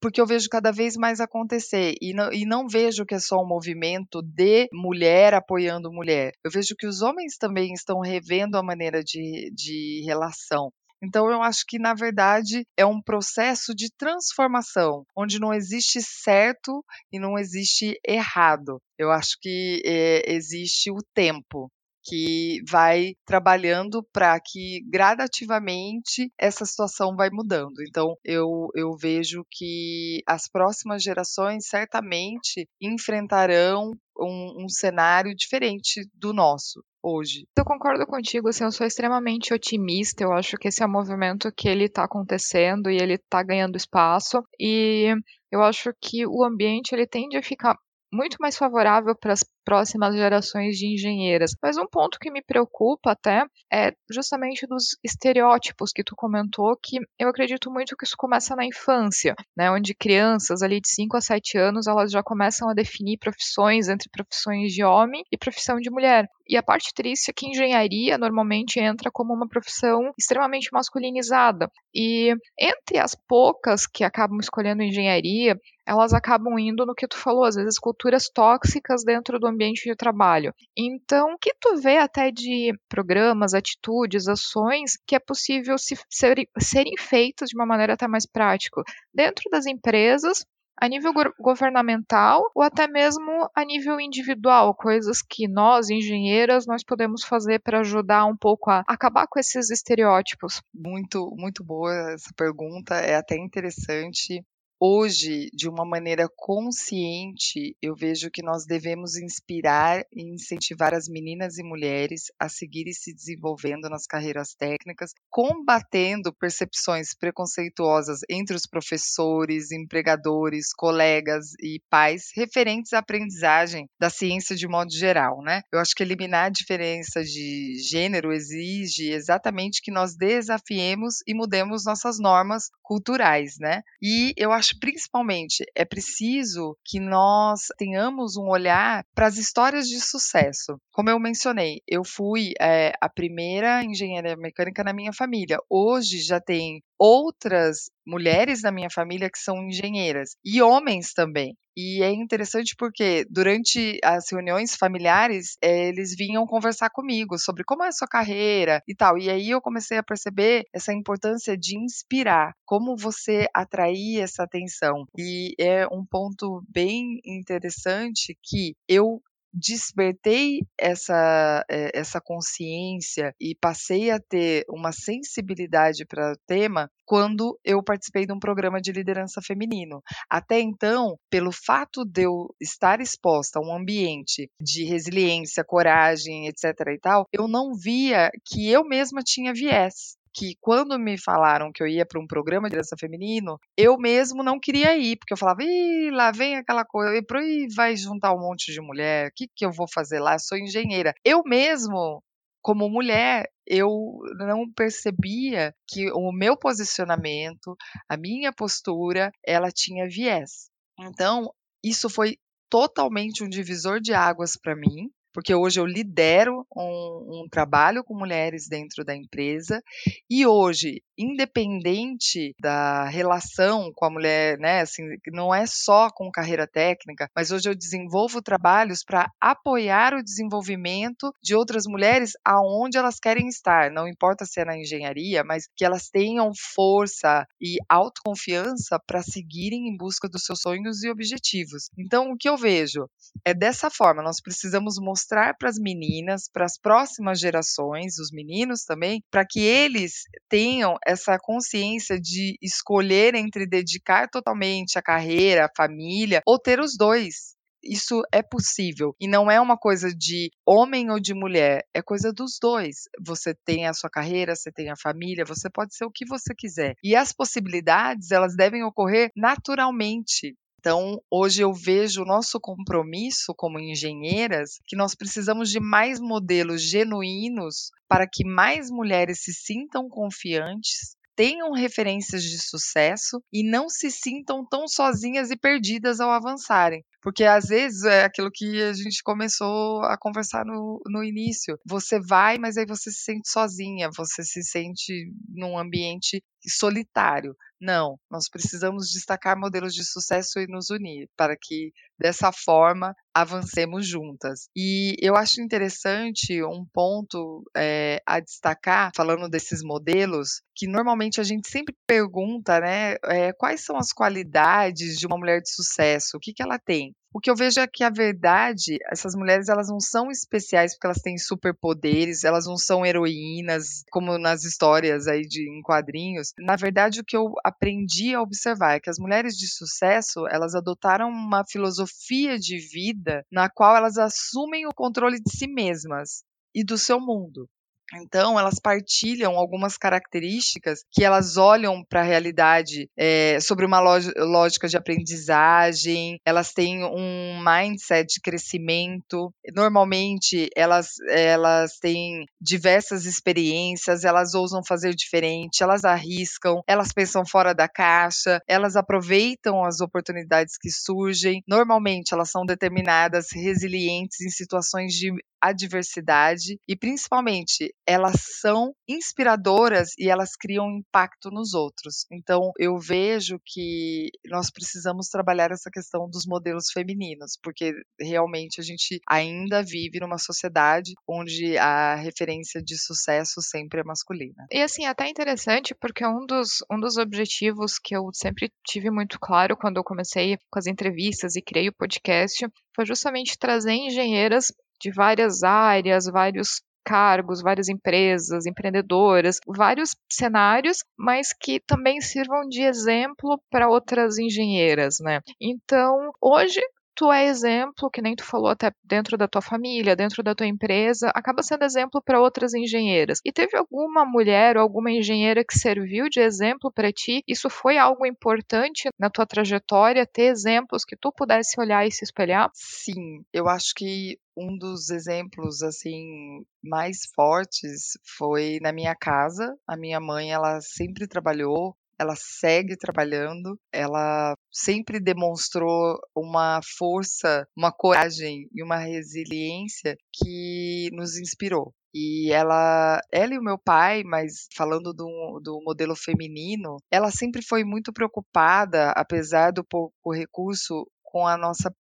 porque 0.00 0.20
eu 0.20 0.26
vejo 0.26 0.48
cada 0.48 0.70
vez 0.72 0.96
mais 0.96 1.20
acontecer 1.20 1.94
e 2.00 2.12
não, 2.14 2.32
e 2.32 2.44
não 2.44 2.66
vejo 2.68 3.04
que 3.04 3.14
é 3.14 3.18
só 3.18 3.36
um 3.42 3.46
movimento 3.46 4.22
de 4.22 4.68
mulher 4.72 5.34
apoiando 5.34 5.92
mulher. 5.92 6.32
Eu 6.44 6.50
vejo 6.50 6.74
que 6.78 6.86
os 6.86 7.02
homens 7.02 7.36
também 7.36 7.72
estão 7.72 8.00
revendo 8.00 8.56
a 8.56 8.62
maneira 8.62 9.02
de, 9.02 9.50
de 9.54 10.02
relação. 10.04 10.70
Então, 11.02 11.30
eu 11.30 11.42
acho 11.42 11.64
que, 11.68 11.78
na 11.78 11.94
verdade, 11.94 12.64
é 12.76 12.84
um 12.86 13.02
processo 13.02 13.74
de 13.74 13.90
transformação, 13.96 15.04
onde 15.14 15.38
não 15.38 15.52
existe 15.52 16.00
certo 16.00 16.82
e 17.12 17.18
não 17.18 17.38
existe 17.38 17.98
errado. 18.06 18.80
Eu 18.98 19.10
acho 19.10 19.36
que 19.40 19.82
é, 19.84 20.32
existe 20.32 20.90
o 20.90 20.98
tempo 21.14 21.70
que 22.06 22.60
vai 22.68 23.14
trabalhando 23.24 24.02
para 24.12 24.38
que 24.40 24.80
gradativamente 24.88 26.30
essa 26.38 26.64
situação 26.64 27.16
vai 27.16 27.28
mudando. 27.30 27.82
Então, 27.86 28.14
eu, 28.24 28.68
eu 28.74 28.96
vejo 28.96 29.44
que 29.50 30.22
as 30.26 30.48
próximas 30.48 31.02
gerações 31.02 31.66
certamente 31.66 32.68
enfrentarão 32.80 33.90
um, 34.18 34.64
um 34.64 34.68
cenário 34.68 35.34
diferente 35.34 36.08
do 36.14 36.32
nosso 36.32 36.82
hoje. 37.02 37.46
Eu 37.56 37.64
concordo 37.64 38.06
contigo, 38.06 38.48
assim, 38.48 38.64
eu 38.64 38.72
sou 38.72 38.86
extremamente 38.86 39.54
otimista, 39.54 40.24
eu 40.24 40.32
acho 40.32 40.56
que 40.56 40.68
esse 40.68 40.82
é 40.82 40.86
um 40.86 40.90
movimento 40.90 41.52
que 41.56 41.68
ele 41.68 41.84
está 41.84 42.04
acontecendo 42.04 42.90
e 42.90 42.96
ele 42.96 43.14
está 43.14 43.42
ganhando 43.42 43.76
espaço, 43.76 44.42
e 44.58 45.14
eu 45.52 45.62
acho 45.62 45.92
que 46.00 46.26
o 46.26 46.44
ambiente 46.44 46.92
ele 46.92 47.06
tende 47.06 47.36
a 47.36 47.42
ficar 47.42 47.76
muito 48.12 48.36
mais 48.40 48.56
favorável 48.56 49.14
para 49.16 49.32
as 49.32 49.44
próximas 49.64 50.14
gerações 50.14 50.76
de 50.76 50.86
engenheiras. 50.86 51.52
Mas 51.62 51.76
um 51.76 51.86
ponto 51.86 52.18
que 52.18 52.30
me 52.30 52.42
preocupa 52.42 53.12
até 53.12 53.44
é 53.72 53.92
justamente 54.10 54.66
dos 54.66 54.96
estereótipos 55.04 55.90
que 55.92 56.04
tu 56.04 56.14
comentou, 56.16 56.76
que 56.82 56.98
eu 57.18 57.28
acredito 57.28 57.70
muito 57.70 57.96
que 57.96 58.04
isso 58.04 58.16
começa 58.16 58.54
na 58.54 58.64
infância, 58.64 59.34
né, 59.56 59.70
onde 59.70 59.94
crianças 59.94 60.62
ali 60.62 60.80
de 60.80 60.88
5 60.88 61.16
a 61.16 61.20
7 61.20 61.58
anos, 61.58 61.86
elas 61.86 62.10
já 62.10 62.22
começam 62.22 62.68
a 62.68 62.74
definir 62.74 63.18
profissões 63.18 63.88
entre 63.88 64.08
profissões 64.10 64.72
de 64.72 64.84
homem 64.84 65.22
e 65.32 65.36
profissão 65.36 65.76
de 65.76 65.90
mulher. 65.90 66.26
E 66.48 66.56
a 66.56 66.62
parte 66.62 66.92
triste 66.94 67.30
é 67.30 67.34
que 67.34 67.46
engenharia 67.46 68.16
normalmente 68.16 68.78
entra 68.78 69.10
como 69.10 69.34
uma 69.34 69.48
profissão 69.48 70.12
extremamente 70.18 70.68
masculinizada. 70.72 71.70
E 71.94 72.34
entre 72.58 72.98
as 72.98 73.14
poucas 73.14 73.86
que 73.86 74.04
acabam 74.04 74.38
escolhendo 74.38 74.82
engenharia, 74.82 75.58
elas 75.86 76.12
acabam 76.12 76.58
indo 76.58 76.84
no 76.84 76.94
que 76.94 77.06
tu 77.06 77.16
falou, 77.16 77.44
às 77.44 77.54
vezes 77.54 77.78
culturas 77.78 78.28
tóxicas 78.28 79.04
dentro 79.04 79.38
do 79.38 79.46
ambiente 79.46 79.88
de 79.88 79.96
trabalho. 79.96 80.52
Então, 80.76 81.34
o 81.34 81.38
que 81.38 81.54
tu 81.60 81.76
vê 81.80 81.98
até 81.98 82.30
de 82.30 82.72
programas, 82.88 83.54
atitudes, 83.54 84.28
ações 84.28 84.96
que 85.06 85.14
é 85.14 85.18
possível 85.18 85.78
se, 85.78 85.96
ser, 86.10 86.48
serem 86.58 86.94
feitas 86.98 87.48
de 87.48 87.56
uma 87.56 87.66
maneira 87.66 87.94
até 87.94 88.08
mais 88.08 88.26
prática 88.26 88.82
dentro 89.14 89.44
das 89.50 89.66
empresas 89.66 90.44
a 90.76 90.88
nível 90.88 91.12
governamental 91.40 92.50
ou 92.54 92.62
até 92.62 92.86
mesmo 92.86 93.48
a 93.54 93.64
nível 93.64 94.00
individual, 94.00 94.74
coisas 94.74 95.22
que 95.22 95.48
nós, 95.48 95.88
engenheiras, 95.88 96.66
nós 96.66 96.84
podemos 96.84 97.24
fazer 97.24 97.60
para 97.60 97.80
ajudar 97.80 98.26
um 98.26 98.36
pouco 98.36 98.70
a 98.70 98.82
acabar 98.86 99.26
com 99.26 99.38
esses 99.38 99.70
estereótipos? 99.70 100.62
Muito, 100.74 101.34
muito 101.36 101.64
boa 101.64 102.12
essa 102.12 102.30
pergunta, 102.36 102.94
é 102.96 103.16
até 103.16 103.36
interessante 103.36 104.44
Hoje, 104.78 105.48
de 105.54 105.70
uma 105.70 105.86
maneira 105.86 106.28
consciente, 106.36 107.74
eu 107.80 107.94
vejo 107.94 108.30
que 108.30 108.42
nós 108.42 108.66
devemos 108.66 109.16
inspirar 109.16 110.04
e 110.12 110.22
incentivar 110.22 110.92
as 110.92 111.08
meninas 111.08 111.56
e 111.56 111.62
mulheres 111.62 112.24
a 112.38 112.46
seguirem 112.46 112.92
se 112.92 113.14
desenvolvendo 113.14 113.88
nas 113.88 114.06
carreiras 114.06 114.54
técnicas, 114.54 115.12
combatendo 115.30 116.30
percepções 116.30 117.14
preconceituosas 117.18 118.20
entre 118.28 118.54
os 118.54 118.66
professores, 118.66 119.72
empregadores, 119.72 120.74
colegas 120.74 121.54
e 121.58 121.80
pais 121.88 122.30
referentes 122.36 122.92
à 122.92 122.98
aprendizagem 122.98 123.88
da 123.98 124.10
ciência 124.10 124.54
de 124.54 124.68
modo 124.68 124.92
geral, 124.92 125.40
né? 125.40 125.62
Eu 125.72 125.78
acho 125.78 125.94
que 125.94 126.02
eliminar 126.02 126.46
a 126.48 126.50
diferença 126.50 127.24
de 127.24 127.76
gênero 127.78 128.30
exige 128.30 129.10
exatamente 129.10 129.80
que 129.80 129.90
nós 129.90 130.14
desafiemos 130.14 131.22
e 131.26 131.32
mudemos 131.32 131.86
nossas 131.86 132.18
normas 132.18 132.64
culturais, 132.82 133.54
né? 133.58 133.80
E 134.02 134.34
eu 134.36 134.52
acho 134.52 134.65
acho 134.66 134.78
principalmente 134.80 135.64
é 135.74 135.84
preciso 135.84 136.76
que 136.84 136.98
nós 136.98 137.68
tenhamos 137.78 138.36
um 138.36 138.48
olhar 138.48 139.04
para 139.14 139.26
as 139.26 139.36
histórias 139.36 139.88
de 139.88 140.00
sucesso. 140.00 140.80
Como 140.90 141.08
eu 141.08 141.18
mencionei, 141.20 141.80
eu 141.86 142.02
fui 142.04 142.52
é, 142.60 142.92
a 143.00 143.08
primeira 143.08 143.84
engenheira 143.84 144.36
mecânica 144.36 144.82
na 144.82 144.92
minha 144.92 145.12
família. 145.12 145.58
Hoje 145.70 146.18
já 146.18 146.40
tem 146.40 146.82
outras 146.98 147.90
mulheres 148.06 148.62
na 148.62 148.72
minha 148.72 148.90
família 148.90 149.30
que 149.30 149.38
são 149.38 149.64
engenheiras 149.66 150.36
e 150.44 150.62
homens 150.62 151.12
também. 151.12 151.56
E 151.78 152.02
é 152.02 152.10
interessante 152.10 152.74
porque 152.74 153.26
durante 153.28 153.98
as 154.02 154.30
reuniões 154.32 154.74
familiares, 154.74 155.58
eh, 155.62 155.88
eles 155.88 156.16
vinham 156.16 156.46
conversar 156.46 156.88
comigo 156.88 157.36
sobre 157.38 157.64
como 157.64 157.84
é 157.84 157.88
a 157.88 157.92
sua 157.92 158.08
carreira 158.08 158.82
e 158.88 158.94
tal. 158.94 159.18
E 159.18 159.28
aí 159.28 159.50
eu 159.50 159.60
comecei 159.60 159.98
a 159.98 160.02
perceber 160.02 160.64
essa 160.72 160.94
importância 160.94 161.54
de 161.54 161.78
inspirar, 161.78 162.54
como 162.64 162.96
você 162.96 163.46
atrair 163.54 164.20
essa 164.22 164.42
atenção. 164.44 165.04
E 165.18 165.54
é 165.60 165.86
um 165.88 166.02
ponto 166.06 166.62
bem 166.66 167.20
interessante 167.26 168.34
que 168.42 168.74
eu 168.88 169.20
despertei 169.56 170.60
essa, 170.78 171.64
eh, 171.70 171.90
essa 171.94 172.20
consciência 172.20 173.34
e 173.40 173.56
passei 173.58 174.10
a 174.10 174.20
ter 174.20 174.64
uma 174.68 174.92
sensibilidade 174.92 176.04
para 176.04 176.32
o 176.32 176.36
tema 176.46 176.90
quando 177.06 177.58
eu 177.64 177.82
participei 177.82 178.26
de 178.26 178.32
um 178.32 178.38
programa 178.38 178.80
de 178.80 178.92
liderança 178.92 179.40
feminino. 179.40 180.02
Até 180.28 180.60
então, 180.60 181.16
pelo 181.30 181.50
fato 181.52 182.04
de 182.04 182.24
eu 182.24 182.54
estar 182.60 183.00
exposta 183.00 183.58
a 183.58 183.62
um 183.62 183.74
ambiente 183.74 184.50
de 184.60 184.84
resiliência, 184.84 185.64
coragem, 185.64 186.48
etc. 186.48 186.64
e 186.94 186.98
tal, 187.00 187.26
eu 187.32 187.48
não 187.48 187.74
via 187.74 188.30
que 188.44 188.68
eu 188.68 188.84
mesma 188.84 189.22
tinha 189.24 189.54
viés 189.54 190.16
que 190.36 190.54
quando 190.60 190.98
me 190.98 191.16
falaram 191.16 191.72
que 191.72 191.82
eu 191.82 191.86
ia 191.86 192.04
para 192.04 192.20
um 192.20 192.26
programa 192.26 192.68
de 192.68 192.76
dança 192.76 192.94
feminino, 192.98 193.58
eu 193.74 193.96
mesmo 193.96 194.42
não 194.42 194.60
queria 194.60 194.94
ir, 194.94 195.16
porque 195.16 195.32
eu 195.32 195.38
falava, 195.38 195.62
ih, 195.62 196.10
lá 196.10 196.30
vem 196.30 196.56
aquela 196.56 196.84
coisa, 196.84 197.16
e 197.16 197.74
vai 197.74 197.96
juntar 197.96 198.34
um 198.34 198.40
monte 198.40 198.70
de 198.70 198.80
mulher, 198.82 199.28
o 199.28 199.30
que, 199.34 199.48
que 199.54 199.64
eu 199.64 199.72
vou 199.72 199.86
fazer 199.88 200.20
lá? 200.20 200.34
Eu 200.34 200.38
sou 200.38 200.58
engenheira. 200.58 201.14
Eu 201.24 201.42
mesmo 201.42 202.22
como 202.60 202.90
mulher, 202.90 203.48
eu 203.64 204.18
não 204.38 204.68
percebia 204.72 205.72
que 205.88 206.10
o 206.10 206.32
meu 206.32 206.56
posicionamento, 206.58 207.76
a 208.08 208.16
minha 208.16 208.52
postura, 208.52 209.30
ela 209.46 209.70
tinha 209.70 210.08
viés. 210.08 210.68
Então, 210.98 211.48
isso 211.84 212.10
foi 212.10 212.36
totalmente 212.68 213.44
um 213.44 213.48
divisor 213.48 214.00
de 214.00 214.12
águas 214.12 214.56
para 214.56 214.74
mim, 214.74 215.08
porque 215.36 215.54
hoje 215.54 215.78
eu 215.78 215.84
lidero 215.84 216.66
um, 216.74 217.42
um, 217.42 217.48
trabalho 217.50 218.02
com 218.02 218.16
mulheres 218.16 218.66
dentro 218.70 219.04
da 219.04 219.14
empresa 219.14 219.82
e 220.30 220.46
hoje, 220.46 221.02
independente 221.18 222.54
da 222.58 223.04
relação 223.04 223.92
com 223.94 224.06
a 224.06 224.10
mulher, 224.10 224.58
né, 224.58 224.80
assim, 224.80 225.02
não 225.30 225.54
é 225.54 225.66
só 225.66 226.08
com 226.10 226.30
carreira 226.30 226.66
técnica, 226.66 227.28
mas 227.36 227.50
hoje 227.50 227.68
eu 227.68 227.74
desenvolvo 227.74 228.40
trabalhos 228.40 229.04
para 229.04 229.30
apoiar 229.38 230.14
o 230.14 230.24
desenvolvimento 230.24 231.30
de 231.42 231.54
outras 231.54 231.84
mulheres 231.86 232.32
aonde 232.42 232.96
elas 232.96 233.18
querem 233.20 233.46
estar, 233.46 233.90
não 233.90 234.08
importa 234.08 234.46
se 234.46 234.58
é 234.58 234.64
na 234.64 234.78
engenharia, 234.78 235.44
mas 235.44 235.64
que 235.76 235.84
elas 235.84 236.08
tenham 236.08 236.50
força 236.74 237.46
e 237.60 237.76
autoconfiança 237.90 238.98
para 239.06 239.20
seguirem 239.20 239.86
em 239.86 239.98
busca 239.98 240.30
dos 240.30 240.44
seus 240.44 240.60
sonhos 240.62 241.02
e 241.02 241.10
objetivos. 241.10 241.90
Então, 241.98 242.30
o 242.30 242.38
que 242.38 242.48
eu 242.48 242.56
vejo 242.56 243.06
é 243.44 243.52
dessa 243.52 243.90
forma, 243.90 244.22
nós 244.22 244.40
precisamos 244.40 244.94
mostrar 244.98 245.25
mostrar 245.26 245.56
para 245.58 245.68
as 245.68 245.76
meninas, 245.76 246.48
para 246.52 246.64
as 246.64 246.78
próximas 246.78 247.40
gerações, 247.40 248.18
os 248.18 248.30
meninos 248.30 248.84
também, 248.84 249.22
para 249.30 249.44
que 249.44 249.60
eles 249.60 250.22
tenham 250.48 250.96
essa 251.04 251.36
consciência 251.38 252.20
de 252.20 252.56
escolher 252.62 253.34
entre 253.34 253.66
dedicar 253.66 254.28
totalmente 254.28 254.98
a 254.98 255.02
carreira, 255.02 255.66
a 255.66 255.70
família, 255.76 256.40
ou 256.46 256.58
ter 256.58 256.78
os 256.78 256.96
dois 256.96 257.56
isso 257.88 258.22
é 258.32 258.42
possível. 258.42 259.14
E 259.20 259.28
não 259.28 259.48
é 259.48 259.60
uma 259.60 259.76
coisa 259.76 260.12
de 260.12 260.50
homem 260.66 261.08
ou 261.08 261.20
de 261.20 261.32
mulher, 261.32 261.84
é 261.94 262.02
coisa 262.02 262.32
dos 262.32 262.58
dois. 262.60 263.02
Você 263.24 263.54
tem 263.64 263.86
a 263.86 263.94
sua 263.94 264.10
carreira, 264.10 264.56
você 264.56 264.72
tem 264.72 264.90
a 264.90 264.96
família, 265.00 265.44
você 265.44 265.70
pode 265.70 265.94
ser 265.94 266.04
o 266.04 266.10
que 266.10 266.26
você 266.26 266.52
quiser. 266.52 266.96
E 267.00 267.14
as 267.14 267.32
possibilidades, 267.32 268.32
elas 268.32 268.56
devem 268.56 268.82
ocorrer 268.82 269.30
naturalmente. 269.36 270.56
Então, 270.86 271.20
hoje 271.28 271.62
eu 271.62 271.72
vejo 271.74 272.22
o 272.22 272.24
nosso 272.24 272.60
compromisso 272.60 273.52
como 273.56 273.76
engenheiras 273.76 274.78
que 274.86 274.94
nós 274.94 275.16
precisamos 275.16 275.68
de 275.68 275.80
mais 275.80 276.20
modelos 276.20 276.80
genuínos 276.80 277.90
para 278.08 278.24
que 278.24 278.44
mais 278.44 278.88
mulheres 278.88 279.40
se 279.42 279.52
sintam 279.52 280.08
confiantes, 280.08 281.16
tenham 281.34 281.72
referências 281.72 282.44
de 282.44 282.60
sucesso 282.62 283.42
e 283.52 283.68
não 283.68 283.88
se 283.88 284.12
sintam 284.12 284.64
tão 284.64 284.86
sozinhas 284.86 285.50
e 285.50 285.56
perdidas 285.56 286.20
ao 286.20 286.30
avançarem. 286.30 287.04
Porque 287.26 287.42
às 287.42 287.66
vezes 287.66 288.04
é 288.04 288.22
aquilo 288.22 288.52
que 288.54 288.80
a 288.80 288.92
gente 288.92 289.20
começou 289.20 290.00
a 290.04 290.16
conversar 290.16 290.64
no, 290.64 291.02
no 291.08 291.24
início. 291.24 291.76
Você 291.84 292.20
vai, 292.20 292.56
mas 292.56 292.76
aí 292.76 292.86
você 292.86 293.10
se 293.10 293.24
sente 293.24 293.50
sozinha, 293.50 294.10
você 294.16 294.44
se 294.44 294.62
sente 294.62 295.32
num 295.48 295.76
ambiente 295.76 296.40
solitário. 296.68 297.56
Não, 297.80 298.16
nós 298.30 298.48
precisamos 298.48 299.10
destacar 299.10 299.58
modelos 299.58 299.92
de 299.92 300.04
sucesso 300.04 300.58
e 300.60 300.66
nos 300.66 300.88
unir 300.88 301.28
para 301.36 301.56
que 301.60 301.92
dessa 302.18 302.50
forma 302.52 303.14
avancemos 303.34 304.06
juntas. 304.06 304.68
E 304.74 305.14
eu 305.20 305.36
acho 305.36 305.60
interessante 305.60 306.62
um 306.62 306.86
ponto 306.92 307.64
é, 307.76 308.22
a 308.24 308.40
destacar, 308.40 309.10
falando 309.14 309.48
desses 309.48 309.82
modelos, 309.82 310.62
que 310.74 310.86
normalmente 310.86 311.38
a 311.40 311.44
gente 311.44 311.68
sempre 311.68 311.94
pergunta, 312.06 312.80
né, 312.80 313.16
é, 313.24 313.52
quais 313.52 313.84
são 313.84 313.96
as 313.98 314.10
qualidades 314.12 315.16
de 315.16 315.26
uma 315.26 315.36
mulher 315.36 315.60
de 315.60 315.70
sucesso, 315.70 316.36
o 316.38 316.40
que, 316.40 316.54
que 316.54 316.62
ela 316.62 316.78
tem? 316.78 317.14
O 317.36 317.38
que 317.38 317.50
eu 317.50 317.54
vejo 317.54 317.80
é 317.80 317.86
que 317.86 318.02
a 318.02 318.08
verdade, 318.08 318.96
essas 319.10 319.34
mulheres 319.34 319.68
elas 319.68 319.88
não 319.90 320.00
são 320.00 320.30
especiais 320.30 320.94
porque 320.94 321.06
elas 321.06 321.20
têm 321.20 321.36
superpoderes, 321.36 322.44
elas 322.44 322.64
não 322.64 322.78
são 322.78 323.04
heroínas 323.04 324.04
como 324.10 324.38
nas 324.38 324.64
histórias 324.64 325.26
aí 325.26 325.42
de 325.42 325.68
em 325.68 325.82
quadrinhos. 325.82 326.54
Na 326.58 326.76
verdade, 326.76 327.20
o 327.20 327.24
que 327.24 327.36
eu 327.36 327.52
aprendi 327.62 328.34
a 328.34 328.40
observar 328.40 328.94
é 328.94 329.00
que 329.00 329.10
as 329.10 329.18
mulheres 329.18 329.54
de 329.54 329.68
sucesso, 329.68 330.46
elas 330.48 330.74
adotaram 330.74 331.28
uma 331.28 331.62
filosofia 331.62 332.58
de 332.58 332.78
vida 332.78 333.44
na 333.52 333.68
qual 333.68 333.94
elas 333.94 334.16
assumem 334.16 334.86
o 334.86 334.94
controle 334.94 335.38
de 335.38 335.54
si 335.54 335.66
mesmas 335.66 336.42
e 336.74 336.82
do 336.82 336.96
seu 336.96 337.20
mundo. 337.20 337.68
Então, 338.14 338.58
elas 338.58 338.78
partilham 338.78 339.56
algumas 339.56 339.98
características 339.98 341.00
que 341.10 341.24
elas 341.24 341.56
olham 341.56 342.04
para 342.04 342.20
a 342.20 342.24
realidade 342.24 343.10
é, 343.16 343.58
sobre 343.60 343.84
uma 343.84 344.00
lógica 344.00 344.88
de 344.88 344.96
aprendizagem, 344.96 346.40
elas 346.44 346.72
têm 346.72 347.04
um 347.04 347.60
mindset 347.62 348.34
de 348.34 348.40
crescimento. 348.40 349.52
Normalmente, 349.74 350.68
elas, 350.76 351.14
elas 351.28 351.98
têm 351.98 352.46
diversas 352.60 353.24
experiências, 353.24 354.24
elas 354.24 354.54
ousam 354.54 354.82
fazer 354.86 355.14
diferente, 355.14 355.82
elas 355.82 356.04
arriscam, 356.04 356.82
elas 356.86 357.12
pensam 357.12 357.44
fora 357.44 357.74
da 357.74 357.88
caixa, 357.88 358.60
elas 358.68 358.96
aproveitam 358.96 359.84
as 359.84 360.00
oportunidades 360.00 360.76
que 360.80 360.90
surgem. 360.90 361.62
Normalmente, 361.66 362.32
elas 362.32 362.50
são 362.50 362.64
determinadas, 362.64 363.48
resilientes 363.52 364.40
em 364.40 364.50
situações 364.50 365.12
de 365.12 365.32
adversidade 365.60 366.78
e 366.88 366.96
principalmente 366.96 367.94
elas 368.06 368.36
são 368.60 368.92
inspiradoras 369.08 370.10
e 370.18 370.28
elas 370.28 370.50
criam 370.58 370.90
impacto 370.90 371.50
nos 371.50 371.74
outros. 371.74 372.26
Então 372.30 372.72
eu 372.78 372.98
vejo 372.98 373.60
que 373.64 374.30
nós 374.46 374.70
precisamos 374.70 375.28
trabalhar 375.28 375.70
essa 375.70 375.90
questão 375.90 376.28
dos 376.28 376.44
modelos 376.46 376.90
femininos, 376.92 377.58
porque 377.62 377.92
realmente 378.20 378.80
a 378.80 378.84
gente 378.84 379.20
ainda 379.28 379.82
vive 379.82 380.20
numa 380.20 380.38
sociedade 380.38 381.12
onde 381.28 381.76
a 381.78 382.14
referência 382.14 382.82
de 382.82 382.96
sucesso 382.98 383.60
sempre 383.60 384.00
é 384.00 384.04
masculina. 384.04 384.66
E 384.70 384.82
assim, 384.82 385.06
até 385.06 385.28
interessante 385.28 385.94
porque 385.94 386.26
um 386.26 386.44
dos, 386.46 386.84
um 386.90 386.98
dos 386.98 387.16
objetivos 387.16 387.98
que 388.02 388.16
eu 388.16 388.30
sempre 388.32 388.70
tive 388.86 389.10
muito 389.10 389.38
claro 389.40 389.76
quando 389.76 389.98
eu 389.98 390.04
comecei 390.04 390.56
com 390.70 390.78
as 390.78 390.86
entrevistas 390.86 391.56
e 391.56 391.62
criei 391.62 391.88
o 391.88 391.94
podcast 391.94 392.66
foi 392.94 393.04
justamente 393.04 393.58
trazer 393.58 393.92
engenheiras 393.92 394.72
de 395.00 395.10
várias 395.12 395.62
áreas, 395.62 396.26
vários 396.26 396.80
cargos, 397.04 397.62
várias 397.62 397.88
empresas, 397.88 398.66
empreendedoras, 398.66 399.60
vários 399.66 400.10
cenários, 400.30 400.98
mas 401.16 401.52
que 401.52 401.78
também 401.80 402.20
sirvam 402.20 402.68
de 402.68 402.82
exemplo 402.82 403.60
para 403.70 403.88
outras 403.88 404.38
engenheiras, 404.38 405.18
né? 405.20 405.40
Então, 405.60 406.32
hoje 406.40 406.80
tu 407.16 407.32
é 407.32 407.46
exemplo, 407.46 408.10
que 408.10 408.20
nem 408.20 408.36
tu 408.36 408.44
falou 408.44 408.68
até 408.68 408.92
dentro 409.02 409.36
da 409.38 409.48
tua 409.48 409.62
família, 409.62 410.14
dentro 410.14 410.42
da 410.42 410.54
tua 410.54 410.66
empresa, 410.66 411.32
acaba 411.34 411.62
sendo 411.62 411.84
exemplo 411.84 412.22
para 412.22 412.40
outras 412.40 412.74
engenheiras. 412.74 413.40
E 413.44 413.50
teve 413.50 413.76
alguma 413.76 414.24
mulher 414.24 414.76
ou 414.76 414.82
alguma 414.82 415.10
engenheira 415.10 415.64
que 415.64 415.78
serviu 415.78 416.28
de 416.28 416.40
exemplo 416.40 416.92
para 416.92 417.10
ti? 417.10 417.42
Isso 417.48 417.70
foi 417.70 417.96
algo 417.96 418.26
importante 418.26 419.08
na 419.18 419.30
tua 419.30 419.46
trajetória, 419.46 420.26
ter 420.26 420.50
exemplos 420.50 421.04
que 421.04 421.16
tu 421.16 421.32
pudesse 421.32 421.80
olhar 421.80 422.06
e 422.06 422.12
se 422.12 422.22
espelhar? 422.24 422.70
Sim, 422.74 423.42
eu 423.52 423.66
acho 423.68 423.94
que 423.96 424.38
um 424.56 424.76
dos 424.76 425.10
exemplos 425.10 425.82
assim 425.82 426.64
mais 426.82 427.20
fortes 427.34 428.18
foi 428.36 428.78
na 428.80 428.92
minha 428.92 429.14
casa. 429.14 429.76
A 429.86 429.96
minha 429.96 430.20
mãe, 430.20 430.52
ela 430.52 430.80
sempre 430.80 431.26
trabalhou 431.26 431.96
ela 432.18 432.34
segue 432.36 432.96
trabalhando, 432.96 433.78
ela 433.92 434.54
sempre 434.72 435.20
demonstrou 435.20 436.18
uma 436.34 436.80
força, 436.98 437.66
uma 437.76 437.92
coragem 437.92 438.68
e 438.72 438.82
uma 438.82 438.96
resiliência 438.96 440.16
que 440.32 441.08
nos 441.12 441.36
inspirou. 441.36 441.92
E 442.14 442.50
ela, 442.50 443.20
ela 443.30 443.54
e 443.54 443.58
o 443.58 443.62
meu 443.62 443.78
pai, 443.78 444.22
mas 444.24 444.68
falando 444.74 445.12
do, 445.12 445.60
do 445.62 445.80
modelo 445.84 446.16
feminino, 446.16 446.96
ela 447.10 447.30
sempre 447.30 447.62
foi 447.62 447.84
muito 447.84 448.12
preocupada, 448.12 449.10
apesar 449.10 449.70
do 449.70 449.84
pouco 449.84 450.32
recurso, 450.32 451.06
com 451.22 451.46
a 451.46 451.58
nossa 451.58 451.94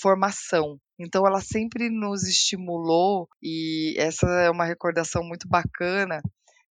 formação. 0.00 0.78
Então 0.98 1.26
ela 1.26 1.40
sempre 1.40 1.90
nos 1.90 2.24
estimulou 2.24 3.28
e 3.42 3.94
essa 3.98 4.26
é 4.40 4.50
uma 4.50 4.64
recordação 4.64 5.22
muito 5.22 5.46
bacana 5.46 6.20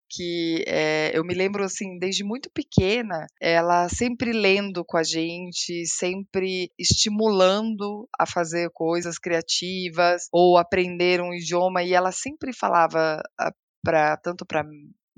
que 0.09 0.63
é, 0.67 1.11
eu 1.13 1.23
me 1.23 1.33
lembro 1.33 1.63
assim, 1.63 1.97
desde 1.97 2.23
muito 2.23 2.49
pequena, 2.51 3.27
ela 3.39 3.89
sempre 3.89 4.31
lendo 4.31 4.83
com 4.85 4.97
a 4.97 5.03
gente, 5.03 5.85
sempre 5.85 6.71
estimulando 6.77 8.07
a 8.17 8.25
fazer 8.25 8.69
coisas 8.71 9.17
criativas 9.17 10.27
ou 10.31 10.57
aprender 10.57 11.21
um 11.21 11.33
idioma 11.33 11.83
e 11.83 11.93
ela 11.93 12.11
sempre 12.11 12.53
falava 12.53 13.21
para 13.83 14.17
tanto 14.17 14.45
para 14.45 14.65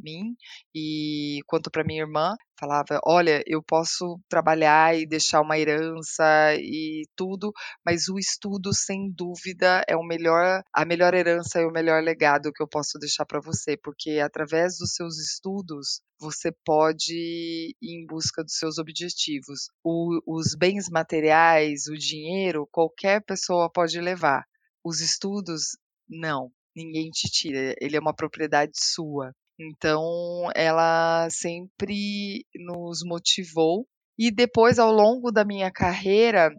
mim 0.01 0.35
e 0.73 1.39
quanto 1.47 1.69
para 1.71 1.83
minha 1.83 2.01
irmã, 2.01 2.35
falava: 2.59 2.99
"Olha, 3.05 3.41
eu 3.47 3.61
posso 3.63 4.19
trabalhar 4.29 4.97
e 4.97 5.05
deixar 5.07 5.41
uma 5.41 5.57
herança 5.57 6.23
e 6.57 7.03
tudo, 7.15 7.51
mas 7.85 8.07
o 8.09 8.17
estudo 8.17 8.73
sem 8.73 9.11
dúvida 9.11 9.83
é 9.87 9.95
o 9.95 10.03
melhor 10.03 10.61
a 10.73 10.85
melhor 10.85 11.13
herança 11.13 11.59
e 11.61 11.65
o 11.65 11.71
melhor 11.71 12.03
legado 12.03 12.51
que 12.53 12.61
eu 12.63 12.67
posso 12.67 12.97
deixar 12.99 13.25
para 13.25 13.39
você, 13.41 13.77
porque 13.77 14.19
através 14.19 14.77
dos 14.77 14.93
seus 14.93 15.17
estudos 15.17 16.01
você 16.19 16.51
pode 16.65 17.13
ir 17.13 17.75
em 17.81 18.05
busca 18.05 18.43
dos 18.43 18.57
seus 18.57 18.77
objetivos. 18.77 19.69
O, 19.83 20.19
os 20.27 20.55
bens 20.55 20.89
materiais, 20.89 21.87
o 21.87 21.95
dinheiro, 21.97 22.67
qualquer 22.71 23.23
pessoa 23.23 23.69
pode 23.71 23.99
levar. 24.01 24.43
Os 24.83 24.99
estudos, 25.01 25.77
não 26.09 26.51
ninguém 26.75 27.09
te 27.09 27.29
tira, 27.29 27.75
ele 27.81 27.97
é 27.97 27.99
uma 27.99 28.15
propriedade 28.15 28.71
sua. 28.75 29.33
Então, 29.59 30.49
ela 30.55 31.29
sempre 31.29 32.45
nos 32.55 33.03
motivou. 33.03 33.85
E 34.17 34.31
depois, 34.31 34.79
ao 34.79 34.91
longo 34.91 35.31
da 35.31 35.43
minha 35.43 35.71
carreira, 35.71 36.49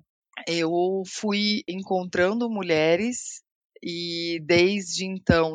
eu 0.46 1.02
fui 1.06 1.62
encontrando 1.68 2.50
mulheres 2.50 3.42
e 3.82 4.40
desde 4.44 5.06
então, 5.06 5.54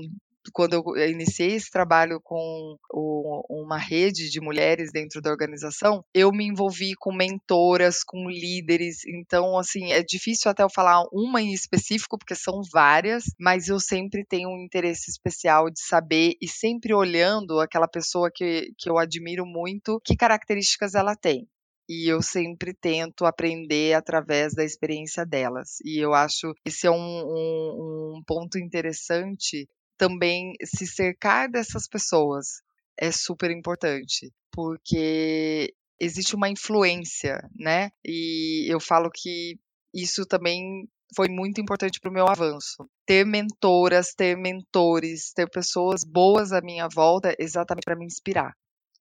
quando 0.53 0.73
eu 0.73 1.09
iniciei 1.09 1.53
esse 1.53 1.69
trabalho 1.69 2.19
com 2.23 2.77
o, 2.91 3.41
uma 3.49 3.77
rede 3.77 4.29
de 4.29 4.39
mulheres 4.39 4.91
dentro 4.91 5.21
da 5.21 5.29
organização, 5.29 6.03
eu 6.13 6.31
me 6.31 6.45
envolvi 6.45 6.93
com 6.95 7.13
mentoras, 7.13 8.03
com 8.03 8.29
líderes. 8.29 9.05
Então, 9.05 9.57
assim, 9.57 9.91
é 9.91 10.03
difícil 10.03 10.49
até 10.49 10.63
eu 10.63 10.69
falar 10.69 11.03
uma 11.11 11.41
em 11.41 11.53
específico, 11.53 12.17
porque 12.17 12.35
são 12.35 12.61
várias, 12.71 13.23
mas 13.39 13.67
eu 13.67 13.79
sempre 13.79 14.25
tenho 14.25 14.49
um 14.49 14.63
interesse 14.63 15.09
especial 15.09 15.69
de 15.69 15.81
saber 15.81 16.33
e 16.41 16.47
sempre 16.47 16.93
olhando 16.93 17.59
aquela 17.59 17.87
pessoa 17.87 18.29
que, 18.33 18.71
que 18.77 18.89
eu 18.89 18.97
admiro 18.97 19.45
muito, 19.45 20.01
que 20.03 20.15
características 20.15 20.95
ela 20.95 21.15
tem 21.15 21.47
e 21.87 22.11
eu 22.11 22.21
sempre 22.21 22.73
tento 22.73 23.25
aprender 23.25 23.93
através 23.93 24.53
da 24.53 24.63
experiência 24.63 25.25
delas. 25.25 25.77
E 25.83 26.03
eu 26.03 26.13
acho 26.13 26.53
esse 26.65 26.87
é 26.87 26.91
um, 26.91 26.95
um, 26.95 28.15
um 28.17 28.23
ponto 28.25 28.57
interessante 28.57 29.67
também 29.97 30.53
se 30.63 30.85
cercar 30.87 31.49
dessas 31.49 31.87
pessoas 31.87 32.61
é 32.97 33.11
super 33.11 33.51
importante, 33.51 34.31
porque 34.51 35.73
existe 35.99 36.35
uma 36.35 36.49
influência, 36.49 37.39
né? 37.57 37.89
E 38.05 38.71
eu 38.71 38.79
falo 38.79 39.09
que 39.13 39.57
isso 39.93 40.25
também 40.25 40.87
foi 41.15 41.27
muito 41.29 41.61
importante 41.61 41.99
para 41.99 42.09
o 42.09 42.13
meu 42.13 42.27
avanço. 42.27 42.89
Ter 43.05 43.25
mentoras, 43.25 44.13
ter 44.13 44.37
mentores, 44.37 45.31
ter 45.33 45.49
pessoas 45.49 46.01
boas 46.03 46.51
à 46.51 46.61
minha 46.61 46.87
volta, 46.87 47.35
exatamente 47.39 47.85
para 47.85 47.95
me 47.95 48.05
inspirar 48.05 48.53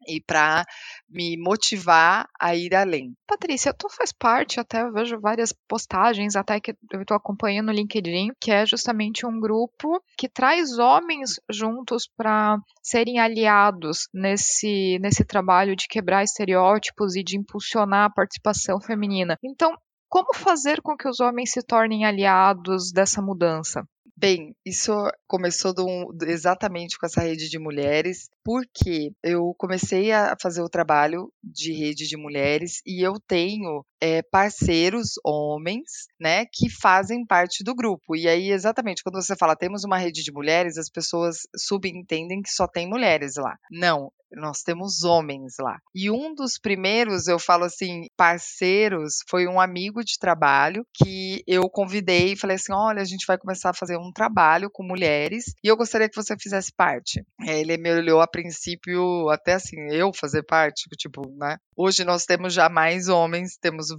e 0.06 0.20
para 0.20 0.64
me 1.08 1.36
motivar 1.36 2.28
a 2.40 2.54
ir 2.54 2.74
além. 2.74 3.14
Patrícia, 3.26 3.72
tu 3.72 3.88
faz 3.88 4.12
parte, 4.12 4.60
até 4.60 4.82
eu 4.82 4.92
vejo 4.92 5.20
várias 5.20 5.52
postagens, 5.68 6.36
até 6.36 6.60
que 6.60 6.74
eu 6.92 7.02
estou 7.02 7.16
acompanhando 7.16 7.66
no 7.66 7.72
LinkedIn, 7.72 8.32
que 8.40 8.50
é 8.50 8.66
justamente 8.66 9.26
um 9.26 9.40
grupo 9.40 10.02
que 10.16 10.28
traz 10.28 10.78
homens 10.78 11.40
juntos 11.50 12.08
para 12.16 12.58
serem 12.82 13.18
aliados 13.18 14.08
nesse, 14.12 14.98
nesse 15.00 15.24
trabalho 15.24 15.74
de 15.74 15.88
quebrar 15.88 16.22
estereótipos 16.22 17.16
e 17.16 17.22
de 17.22 17.38
impulsionar 17.38 18.06
a 18.06 18.12
participação 18.12 18.80
feminina. 18.80 19.38
Então, 19.42 19.74
como 20.08 20.32
fazer 20.34 20.80
com 20.80 20.96
que 20.96 21.08
os 21.08 21.18
homens 21.20 21.50
se 21.50 21.62
tornem 21.62 22.04
aliados 22.04 22.92
dessa 22.92 23.20
mudança? 23.20 23.84
Bem, 24.16 24.54
isso 24.64 24.92
começou 25.26 25.74
do, 25.74 25.86
exatamente 26.22 26.96
com 26.96 27.04
essa 27.04 27.20
rede 27.20 27.48
de 27.48 27.58
mulheres, 27.58 28.30
porque 28.44 29.12
eu 29.22 29.52
comecei 29.58 30.12
a 30.12 30.36
fazer 30.40 30.62
o 30.62 30.68
trabalho 30.68 31.32
de 31.42 31.72
rede 31.72 32.06
de 32.06 32.16
mulheres 32.16 32.80
e 32.86 33.04
eu 33.04 33.14
tenho 33.26 33.84
é, 34.04 34.20
parceiros 34.20 35.12
homens, 35.24 36.08
né, 36.20 36.44
que 36.52 36.68
fazem 36.68 37.24
parte 37.24 37.64
do 37.64 37.74
grupo. 37.74 38.14
E 38.14 38.28
aí, 38.28 38.50
exatamente, 38.50 39.02
quando 39.02 39.14
você 39.14 39.34
fala 39.34 39.56
temos 39.56 39.82
uma 39.82 39.96
rede 39.96 40.22
de 40.22 40.30
mulheres, 40.30 40.76
as 40.76 40.90
pessoas 40.90 41.38
subentendem 41.56 42.42
que 42.42 42.50
só 42.50 42.68
tem 42.68 42.86
mulheres 42.86 43.36
lá. 43.36 43.56
Não, 43.70 44.12
nós 44.36 44.62
temos 44.62 45.04
homens 45.04 45.54
lá. 45.58 45.78
E 45.94 46.10
um 46.10 46.34
dos 46.34 46.58
primeiros, 46.58 47.28
eu 47.28 47.38
falo 47.38 47.64
assim, 47.64 48.06
parceiros, 48.16 49.18
foi 49.28 49.46
um 49.46 49.60
amigo 49.60 50.04
de 50.04 50.18
trabalho 50.18 50.86
que 50.92 51.42
eu 51.46 51.68
convidei 51.68 52.32
e 52.32 52.36
falei 52.36 52.56
assim: 52.56 52.72
olha, 52.72 53.00
a 53.00 53.04
gente 53.04 53.26
vai 53.26 53.38
começar 53.38 53.70
a 53.70 53.74
fazer 53.74 53.96
um 53.96 54.12
trabalho 54.12 54.70
com 54.70 54.82
mulheres 54.82 55.54
e 55.62 55.68
eu 55.68 55.76
gostaria 55.76 56.08
que 56.08 56.16
você 56.16 56.36
fizesse 56.38 56.72
parte. 56.76 57.24
Ele 57.40 57.76
me 57.76 57.92
olhou 57.92 58.20
a 58.20 58.26
princípio, 58.26 59.28
até 59.30 59.54
assim, 59.54 59.76
eu 59.90 60.12
fazer 60.12 60.42
parte, 60.42 60.88
tipo, 60.96 61.22
né? 61.36 61.56
Hoje 61.76 62.04
nós 62.04 62.24
temos 62.24 62.52
já 62.52 62.68
mais 62.68 63.08
homens, 63.08 63.56
temos 63.60 63.90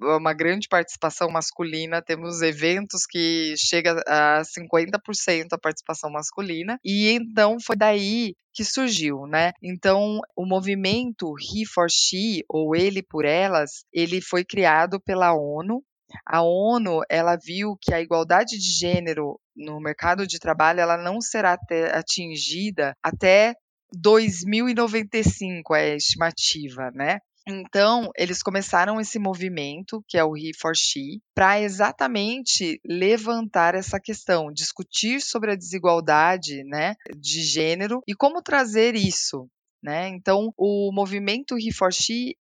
uma 0.00 0.32
grande 0.32 0.68
participação 0.68 1.28
masculina, 1.30 2.02
temos 2.02 2.40
eventos 2.40 3.04
que 3.06 3.54
chega 3.56 4.02
a 4.06 4.42
50% 4.42 5.46
a 5.52 5.58
participação 5.58 6.10
masculina, 6.10 6.78
e 6.84 7.10
então 7.10 7.56
foi 7.60 7.76
daí 7.76 8.34
que 8.54 8.64
surgiu, 8.64 9.26
né? 9.26 9.52
Então, 9.62 10.20
o 10.36 10.44
movimento 10.44 11.34
He 11.38 11.64
for 11.64 11.88
She, 11.90 12.44
ou 12.48 12.74
Ele 12.74 13.02
por 13.02 13.24
Elas, 13.24 13.84
ele 13.92 14.20
foi 14.20 14.44
criado 14.44 15.00
pela 15.00 15.32
ONU. 15.32 15.82
A 16.26 16.42
ONU, 16.42 17.02
ela 17.08 17.36
viu 17.36 17.76
que 17.80 17.92
a 17.92 18.00
igualdade 18.00 18.58
de 18.58 18.70
gênero 18.70 19.38
no 19.54 19.78
mercado 19.80 20.26
de 20.26 20.38
trabalho, 20.38 20.80
ela 20.80 20.96
não 20.96 21.20
será 21.20 21.56
atingida 21.92 22.96
até 23.02 23.54
2095 23.92 25.74
é 25.74 25.92
a 25.92 25.96
estimativa, 25.96 26.90
né? 26.92 27.18
Então, 27.48 28.10
eles 28.14 28.42
começaram 28.42 29.00
esse 29.00 29.18
movimento, 29.18 30.04
que 30.06 30.18
é 30.18 30.24
o 30.24 30.36
He 30.36 30.50
for 30.54 30.76
She, 30.76 31.22
para 31.34 31.58
exatamente 31.60 32.78
levantar 32.84 33.74
essa 33.74 33.98
questão, 33.98 34.52
discutir 34.52 35.22
sobre 35.22 35.52
a 35.52 35.56
desigualdade 35.56 36.62
né, 36.64 36.94
de 37.16 37.42
gênero 37.42 38.02
e 38.06 38.14
como 38.14 38.42
trazer 38.42 38.94
isso 38.94 39.48
né? 39.82 40.08
Então, 40.08 40.52
o 40.56 40.90
movimento 40.92 41.56
He 41.56 41.70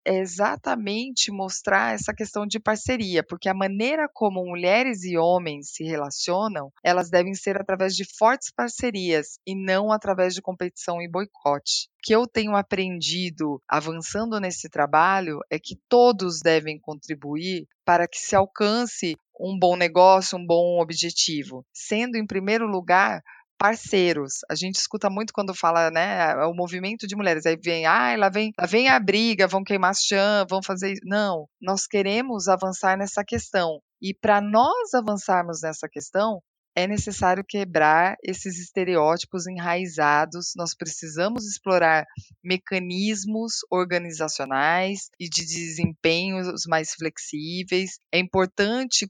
é 0.06 0.20
exatamente 0.20 1.32
mostrar 1.32 1.94
essa 1.94 2.14
questão 2.14 2.46
de 2.46 2.60
parceria, 2.60 3.24
porque 3.24 3.50
a 3.50 3.54
maneira 3.54 4.10
como 4.14 4.44
mulheres 4.46 5.04
e 5.04 5.18
homens 5.18 5.72
se 5.72 5.84
relacionam, 5.84 6.72
elas 6.84 7.10
devem 7.10 7.34
ser 7.34 7.60
através 7.60 7.96
de 7.96 8.06
fortes 8.18 8.52
parcerias 8.52 9.40
e 9.46 9.56
não 9.56 9.92
através 9.92 10.34
de 10.34 10.42
competição 10.42 11.02
e 11.02 11.10
boicote. 11.10 11.90
O 11.98 12.08
que 12.08 12.16
eu 12.16 12.26
tenho 12.26 12.56
aprendido 12.56 13.62
avançando 13.68 14.40
nesse 14.40 14.70
trabalho 14.70 15.40
é 15.50 15.60
que 15.60 15.78
todos 15.90 16.40
devem 16.40 16.80
contribuir 16.80 17.68
para 17.86 18.08
que 18.08 18.18
se 18.18 18.36
alcance 18.36 19.16
um 19.40 19.58
bom 19.58 19.76
negócio, 19.76 20.38
um 20.38 20.46
bom 20.46 20.82
objetivo, 20.82 21.66
sendo 21.74 22.18
em 22.18 22.26
primeiro 22.26 22.66
lugar 22.66 23.22
parceiros. 23.58 24.40
A 24.50 24.56
gente 24.56 24.76
escuta 24.76 25.10
muito 25.10 25.34
quando 25.34 25.54
fala, 25.54 25.90
né, 25.92 26.36
o 26.46 26.54
movimento 26.54 27.08
de 27.08 27.16
mulheres. 27.16 27.46
Aí 27.46 27.58
vem, 27.62 27.86
ah, 27.86 28.16
lá 28.18 28.30
vem, 28.30 28.52
lá 28.60 28.66
vem 28.66 28.88
a 28.88 29.00
briga, 29.00 29.48
vão 29.48 29.64
queimar 29.64 29.96
chão, 29.96 30.46
vão 30.50 30.62
fazer. 30.64 30.96
Não, 31.04 31.48
nós 31.62 31.88
queremos 31.88 32.48
avançar 32.48 32.98
nessa 32.98 33.24
questão. 33.24 33.82
E 34.02 34.14
para 34.14 34.40
nós 34.42 34.94
avançarmos 34.94 35.62
nessa 35.62 35.90
questão, 35.90 36.42
é 36.78 36.86
necessário 36.86 37.44
quebrar 37.44 38.16
esses 38.24 38.60
estereótipos 38.60 39.48
enraizados. 39.48 40.54
Nós 40.56 40.76
precisamos 40.76 41.44
explorar 41.48 42.06
mecanismos 42.44 43.62
organizacionais 43.72 45.10
e 45.20 45.28
de 45.28 45.44
desempenhos 45.44 46.68
mais 46.68 46.94
flexíveis. 46.94 47.98
É 48.14 48.20
importante 48.20 49.08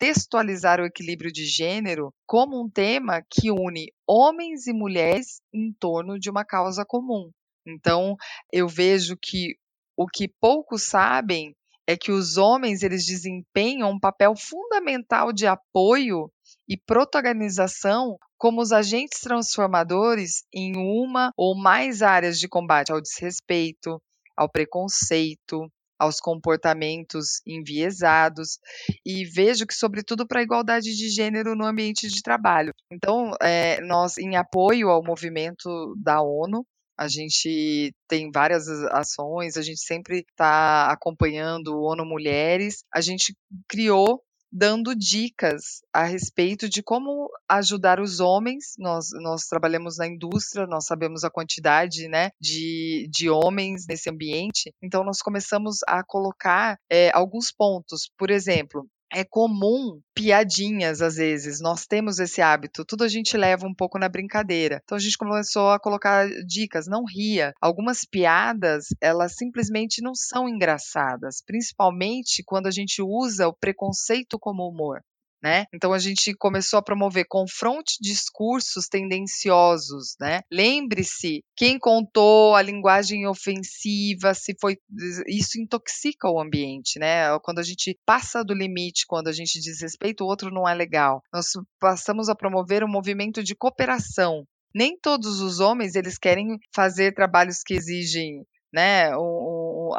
contextualizar 0.00 0.80
o 0.80 0.86
equilíbrio 0.86 1.30
de 1.30 1.44
gênero 1.44 2.12
como 2.26 2.58
um 2.58 2.70
tema 2.70 3.22
que 3.30 3.50
une 3.50 3.92
homens 4.08 4.66
e 4.66 4.72
mulheres 4.72 5.42
em 5.52 5.72
torno 5.78 6.18
de 6.18 6.30
uma 6.30 6.42
causa 6.42 6.84
comum. 6.86 7.30
Então, 7.66 8.16
eu 8.50 8.66
vejo 8.66 9.14
que 9.20 9.56
o 9.94 10.06
que 10.06 10.26
poucos 10.40 10.84
sabem 10.84 11.54
é 11.86 11.98
que 11.98 12.10
os 12.10 12.38
homens 12.38 12.82
eles 12.82 13.04
desempenham 13.04 13.90
um 13.90 14.00
papel 14.00 14.34
fundamental 14.34 15.34
de 15.34 15.46
apoio 15.46 16.32
e 16.66 16.78
protagonização 16.78 18.16
como 18.38 18.62
os 18.62 18.72
agentes 18.72 19.20
transformadores 19.20 20.44
em 20.54 20.76
uma 20.76 21.30
ou 21.36 21.54
mais 21.54 22.00
áreas 22.00 22.38
de 22.38 22.48
combate 22.48 22.90
ao 22.90 23.02
desrespeito, 23.02 24.00
ao 24.34 24.50
preconceito, 24.50 25.70
aos 26.00 26.18
comportamentos 26.18 27.42
enviesados 27.46 28.58
e 29.04 29.26
vejo 29.26 29.66
que, 29.66 29.74
sobretudo, 29.74 30.26
para 30.26 30.40
a 30.40 30.42
igualdade 30.42 30.96
de 30.96 31.10
gênero 31.10 31.54
no 31.54 31.66
ambiente 31.66 32.08
de 32.08 32.22
trabalho. 32.22 32.72
Então, 32.90 33.32
é, 33.42 33.80
nós, 33.82 34.16
em 34.16 34.34
apoio 34.36 34.88
ao 34.88 35.04
movimento 35.04 35.94
da 36.02 36.22
ONU, 36.22 36.66
a 36.98 37.06
gente 37.06 37.94
tem 38.08 38.30
várias 38.30 38.68
ações, 38.90 39.56
a 39.56 39.62
gente 39.62 39.80
sempre 39.80 40.18
está 40.18 40.90
acompanhando 40.90 41.68
o 41.68 41.84
ONU 41.84 42.04
Mulheres. 42.04 42.84
A 42.92 43.00
gente 43.00 43.34
criou 43.68 44.22
dando 44.52 44.94
dicas 44.94 45.82
a 45.92 46.04
respeito 46.04 46.68
de 46.68 46.82
como 46.82 47.30
ajudar 47.48 48.00
os 48.00 48.20
homens. 48.20 48.74
Nós, 48.78 49.08
nós 49.20 49.46
trabalhamos 49.46 49.98
na 49.98 50.06
indústria, 50.06 50.66
nós 50.66 50.86
sabemos 50.86 51.24
a 51.24 51.30
quantidade 51.30 52.08
né, 52.08 52.30
de, 52.40 53.08
de 53.10 53.30
homens 53.30 53.86
nesse 53.88 54.10
ambiente, 54.10 54.72
então 54.82 55.04
nós 55.04 55.20
começamos 55.22 55.78
a 55.86 56.02
colocar 56.04 56.78
é, 56.90 57.10
alguns 57.14 57.52
pontos. 57.52 58.10
Por 58.16 58.30
exemplo, 58.30 58.86
é 59.12 59.24
comum 59.24 60.00
piadinhas 60.14 61.02
às 61.02 61.16
vezes. 61.16 61.60
Nós 61.60 61.86
temos 61.86 62.18
esse 62.18 62.40
hábito, 62.40 62.84
tudo 62.84 63.04
a 63.04 63.08
gente 63.08 63.36
leva 63.36 63.66
um 63.66 63.74
pouco 63.74 63.98
na 63.98 64.08
brincadeira. 64.08 64.80
Então 64.84 64.96
a 64.96 65.00
gente 65.00 65.18
começou 65.18 65.70
a 65.70 65.80
colocar 65.80 66.28
dicas, 66.46 66.86
não 66.86 67.04
ria. 67.04 67.52
Algumas 67.60 68.04
piadas, 68.04 68.86
elas 69.00 69.34
simplesmente 69.36 70.02
não 70.02 70.14
são 70.14 70.48
engraçadas, 70.48 71.42
principalmente 71.44 72.42
quando 72.44 72.66
a 72.66 72.70
gente 72.70 73.02
usa 73.02 73.48
o 73.48 73.54
preconceito 73.54 74.38
como 74.38 74.68
humor 74.68 75.02
né? 75.42 75.64
Então 75.72 75.92
a 75.92 75.98
gente 75.98 76.34
começou 76.34 76.78
a 76.78 76.82
promover 76.82 77.26
confronte 77.28 77.96
discursos 78.00 78.86
tendenciosos, 78.86 80.16
né? 80.20 80.40
Lembre-se 80.50 81.42
quem 81.56 81.78
contou 81.78 82.54
a 82.54 82.62
linguagem 82.62 83.26
ofensiva, 83.26 84.34
se 84.34 84.54
foi 84.60 84.78
isso 85.26 85.60
intoxica 85.60 86.28
o 86.28 86.40
ambiente, 86.40 86.98
né? 86.98 87.38
Quando 87.40 87.58
a 87.58 87.64
gente 87.64 87.98
passa 88.04 88.44
do 88.44 88.54
limite, 88.54 89.06
quando 89.06 89.28
a 89.28 89.32
gente 89.32 89.60
diz 89.60 89.80
respeito, 89.80 90.24
o 90.24 90.26
outro 90.26 90.50
não 90.50 90.68
é 90.68 90.74
legal. 90.74 91.22
Nós 91.32 91.52
passamos 91.78 92.28
a 92.28 92.34
promover 92.34 92.84
um 92.84 92.88
movimento 92.88 93.42
de 93.42 93.54
cooperação, 93.54 94.44
nem 94.74 94.96
todos 94.98 95.40
os 95.40 95.60
homens 95.60 95.94
eles 95.94 96.16
querem 96.16 96.58
fazer 96.72 97.12
trabalhos 97.12 97.62
que 97.64 97.74
exigem 97.74 98.44
né, 98.72 99.16
um, 99.16 99.90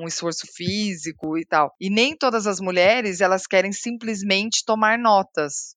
um 0.00 0.06
esforço 0.06 0.46
físico 0.54 1.36
e 1.38 1.44
tal. 1.44 1.74
E 1.80 1.90
nem 1.90 2.16
todas 2.16 2.46
as 2.46 2.60
mulheres 2.60 3.20
elas 3.20 3.46
querem 3.46 3.72
simplesmente 3.72 4.64
tomar 4.64 4.98
notas, 4.98 5.74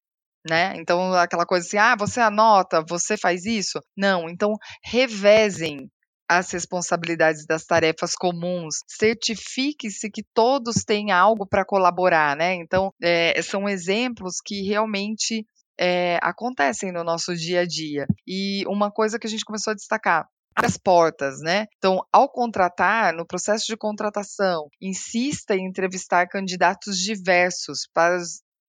né? 0.47 0.73
Então 0.77 1.13
aquela 1.13 1.45
coisa 1.45 1.65
assim, 1.65 1.77
ah, 1.77 1.95
você 1.95 2.19
anota, 2.19 2.83
você 2.87 3.17
faz 3.17 3.45
isso? 3.45 3.79
Não, 3.97 4.29
então 4.29 4.53
revezem 4.83 5.89
as 6.27 6.49
responsabilidades 6.51 7.45
das 7.45 7.65
tarefas 7.65 8.15
comuns, 8.15 8.77
certifique-se 8.87 10.09
que 10.09 10.23
todos 10.33 10.83
têm 10.83 11.11
algo 11.11 11.45
para 11.47 11.65
colaborar, 11.65 12.35
né? 12.35 12.55
Então 12.55 12.91
é, 13.01 13.39
são 13.41 13.69
exemplos 13.69 14.37
que 14.43 14.63
realmente 14.63 15.45
é, 15.79 16.17
acontecem 16.21 16.91
no 16.91 17.03
nosso 17.03 17.35
dia 17.35 17.61
a 17.61 17.65
dia. 17.65 18.07
E 18.25 18.63
uma 18.67 18.91
coisa 18.91 19.19
que 19.19 19.27
a 19.27 19.29
gente 19.29 19.45
começou 19.45 19.71
a 19.71 19.75
destacar, 19.75 20.27
as 20.55 20.77
portas, 20.77 21.39
né? 21.41 21.67
Então, 21.77 22.01
ao 22.11 22.29
contratar, 22.29 23.13
no 23.13 23.25
processo 23.25 23.65
de 23.67 23.75
contratação, 23.75 24.69
insista 24.81 25.55
em 25.55 25.67
entrevistar 25.67 26.27
candidatos 26.27 26.97
diversos 26.97 27.87
para 27.93 28.17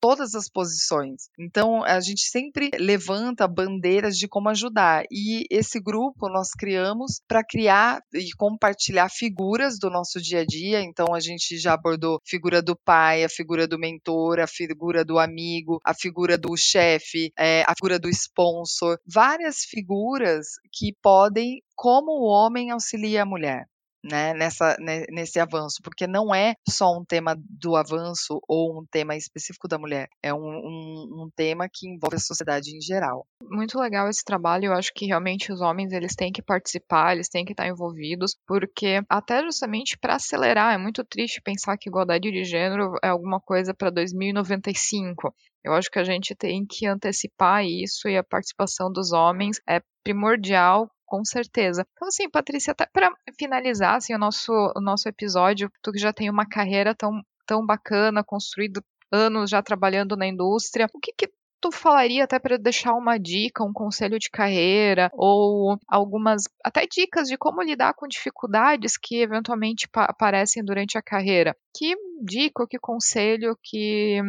todas 0.07 0.37
as 0.37 0.49
posições. 0.49 1.23
Então, 1.37 1.83
a 1.83 1.99
gente 1.99 2.29
sempre 2.29 2.71
levanta 2.79 3.49
bandeiras 3.49 4.17
de 4.17 4.29
como 4.29 4.49
ajudar. 4.51 5.03
E 5.11 5.45
esse 5.51 5.81
grupo 5.81 6.29
nós 6.29 6.51
criamos 6.51 7.21
para 7.27 7.43
criar 7.43 8.01
e 8.15 8.31
compartilhar 8.37 9.09
figuras 9.09 9.81
do 9.81 9.91
nosso 9.91 10.23
dia 10.23 10.43
a 10.43 10.47
dia. 10.47 10.81
Então, 10.81 11.13
a 11.13 11.19
gente 11.19 11.59
já 11.59 11.73
abordou 11.73 12.21
figura 12.25 12.63
do 12.63 12.77
pai, 12.77 13.25
a 13.25 13.29
figura 13.29 13.67
do 13.67 13.81
mentor, 13.81 14.39
a 14.39 14.47
figura 14.47 15.05
do 15.05 15.19
amigo, 15.19 15.81
a 15.85 15.93
figura 15.93 16.39
do 16.39 16.57
chefe, 16.57 17.33
é, 17.37 17.65
a 17.67 17.75
figura 17.75 17.99
do 17.99 18.09
sponsor. 18.09 19.01
Várias 19.05 19.65
figuras 19.69 20.51
que 20.73 20.95
podem, 21.03 21.61
como 21.75 22.13
o 22.13 22.29
homem 22.29 22.71
auxilia 22.71 23.25
a 23.25 23.27
mulher 23.27 23.67
né, 24.11 24.35
nessa, 24.35 24.77
nesse 25.11 25.39
avanço, 25.39 25.81
porque 25.83 26.07
não 26.07 26.35
é 26.35 26.55
só 26.69 26.97
um 26.97 27.05
tema 27.05 27.37
do 27.37 27.77
avanço 27.77 28.41
ou 28.49 28.81
um 28.81 28.87
tema 28.91 29.17
específico 29.17 29.69
da 29.69 29.79
mulher, 29.79 30.09
é 30.23 30.33
um, 30.33 30.39
um, 30.39 31.23
um, 31.23 31.31
tema 31.35 31.69
que 31.73 31.89
envolve 31.89 32.17
a 32.17 32.21
sociedade 32.21 32.77
em 32.77 32.81
geral. 32.81 33.27
Muito 33.43 33.79
legal 33.79 34.09
esse 34.09 34.25
trabalho, 34.25 34.67
eu 34.67 34.73
acho 34.73 34.93
que 34.95 35.07
realmente 35.07 35.53
os 35.53 35.61
homens 35.61 35.93
eles 35.93 36.15
têm 36.15 36.33
que 36.33 36.43
participar, 36.43 37.15
eles 37.15 37.29
têm 37.29 37.45
que 37.45 37.53
estar 37.53 37.67
envolvidos, 37.67 38.37
porque 38.47 39.01
até 39.09 39.43
justamente 39.43 39.99
para 39.99 40.15
acelerar, 40.15 40.75
é 40.75 40.79
muito 40.79 41.05
triste 41.05 41.41
pensar 41.43 41.77
que 41.77 41.89
igualdade 41.89 42.31
de 42.31 42.45
gênero 42.45 42.95
é 43.03 43.09
alguma 43.09 43.41
coisa 43.41 43.75
para 43.75 43.91
2095. 43.91 45.35
Eu 45.65 45.73
acho 45.73 45.91
que 45.91 45.99
a 45.99 46.05
gente 46.05 46.35
tem 46.35 46.65
que 46.65 46.87
antecipar 46.87 47.65
isso 47.65 48.09
e 48.09 48.17
a 48.17 48.23
participação 48.23 48.91
dos 48.91 49.13
homens 49.13 49.61
é 49.69 49.81
primordial 50.07 50.89
com 51.05 51.25
certeza. 51.25 51.87
Então, 51.95 52.09
assim, 52.09 52.29
Patrícia, 52.29 52.73
até 52.73 52.87
para 52.87 53.13
finalizar 53.39 53.95
assim, 53.95 54.15
o, 54.15 54.19
nosso, 54.19 54.53
o 54.53 54.81
nosso 54.81 55.09
episódio, 55.09 55.71
tu 55.83 55.93
que 55.93 55.99
já 55.99 56.13
tem 56.13 56.29
uma 56.29 56.47
carreira 56.47 56.95
tão, 56.95 57.23
tão 57.47 57.65
bacana, 57.65 58.25
construído 58.25 58.83
anos 59.13 59.51
já 59.51 59.63
trabalhando 59.63 60.17
na 60.17 60.27
indústria, 60.27 60.89
o 60.93 60.99
que, 60.99 61.13
que 61.13 61.33
tu 61.61 61.71
falaria 61.71 62.25
até 62.25 62.39
para 62.41 62.59
deixar 62.59 62.93
uma 62.95 63.19
dica, 63.19 63.65
um 63.65 63.73
conselho 63.73 64.19
de 64.19 64.29
carreira 64.29 65.09
ou 65.15 65.79
algumas 65.87 66.43
até 66.65 66.87
dicas 66.87 67.29
de 67.29 67.39
como 67.39 67.63
lidar 67.63 67.95
com 67.95 68.09
dificuldades 68.09 68.97
que 68.97 69.23
eventualmente 69.23 69.89
aparecem 69.95 70.65
durante 70.65 70.99
a 70.99 71.03
carreira? 71.03 71.57
Que 71.75 71.95
dica 72.23 72.63
ou 72.63 72.69
que 72.69 72.79
conselho 72.79 73.57
que 73.63 74.21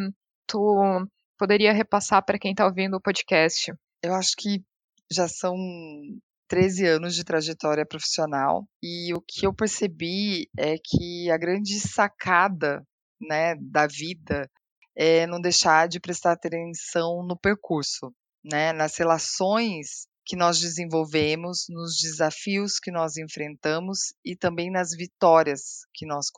tu 0.45 1.07
poderia 1.37 1.73
repassar 1.73 2.23
para 2.23 2.39
quem 2.39 2.51
está 2.51 2.65
ouvindo 2.65 2.97
o 2.97 3.01
podcast? 3.01 3.73
Eu 4.03 4.13
acho 4.13 4.35
que 4.37 4.63
já 5.11 5.27
são 5.27 5.55
13 6.47 6.85
anos 6.85 7.15
de 7.15 7.23
trajetória 7.23 7.85
profissional 7.85 8.67
e 8.81 9.13
o 9.13 9.21
que 9.21 9.45
eu 9.45 9.53
percebi 9.53 10.49
é 10.57 10.75
que 10.83 11.29
a 11.29 11.37
grande 11.37 11.79
sacada 11.79 12.83
né, 13.19 13.55
da 13.55 13.87
vida 13.87 14.49
é 14.95 15.27
não 15.27 15.39
deixar 15.39 15.87
de 15.87 15.99
prestar 15.99 16.31
atenção 16.31 17.23
no 17.27 17.37
percurso, 17.37 18.11
né, 18.43 18.73
nas 18.73 18.97
relações 18.97 20.07
que 20.27 20.35
nós 20.35 20.59
desenvolvemos, 20.59 21.67
nos 21.69 21.99
desafios 22.01 22.79
que 22.79 22.91
nós 22.91 23.15
enfrentamos 23.15 24.13
e 24.25 24.35
também 24.35 24.69
nas 24.69 24.89
vitórias 24.91 25.85
que 25.93 26.05
nós, 26.05 26.29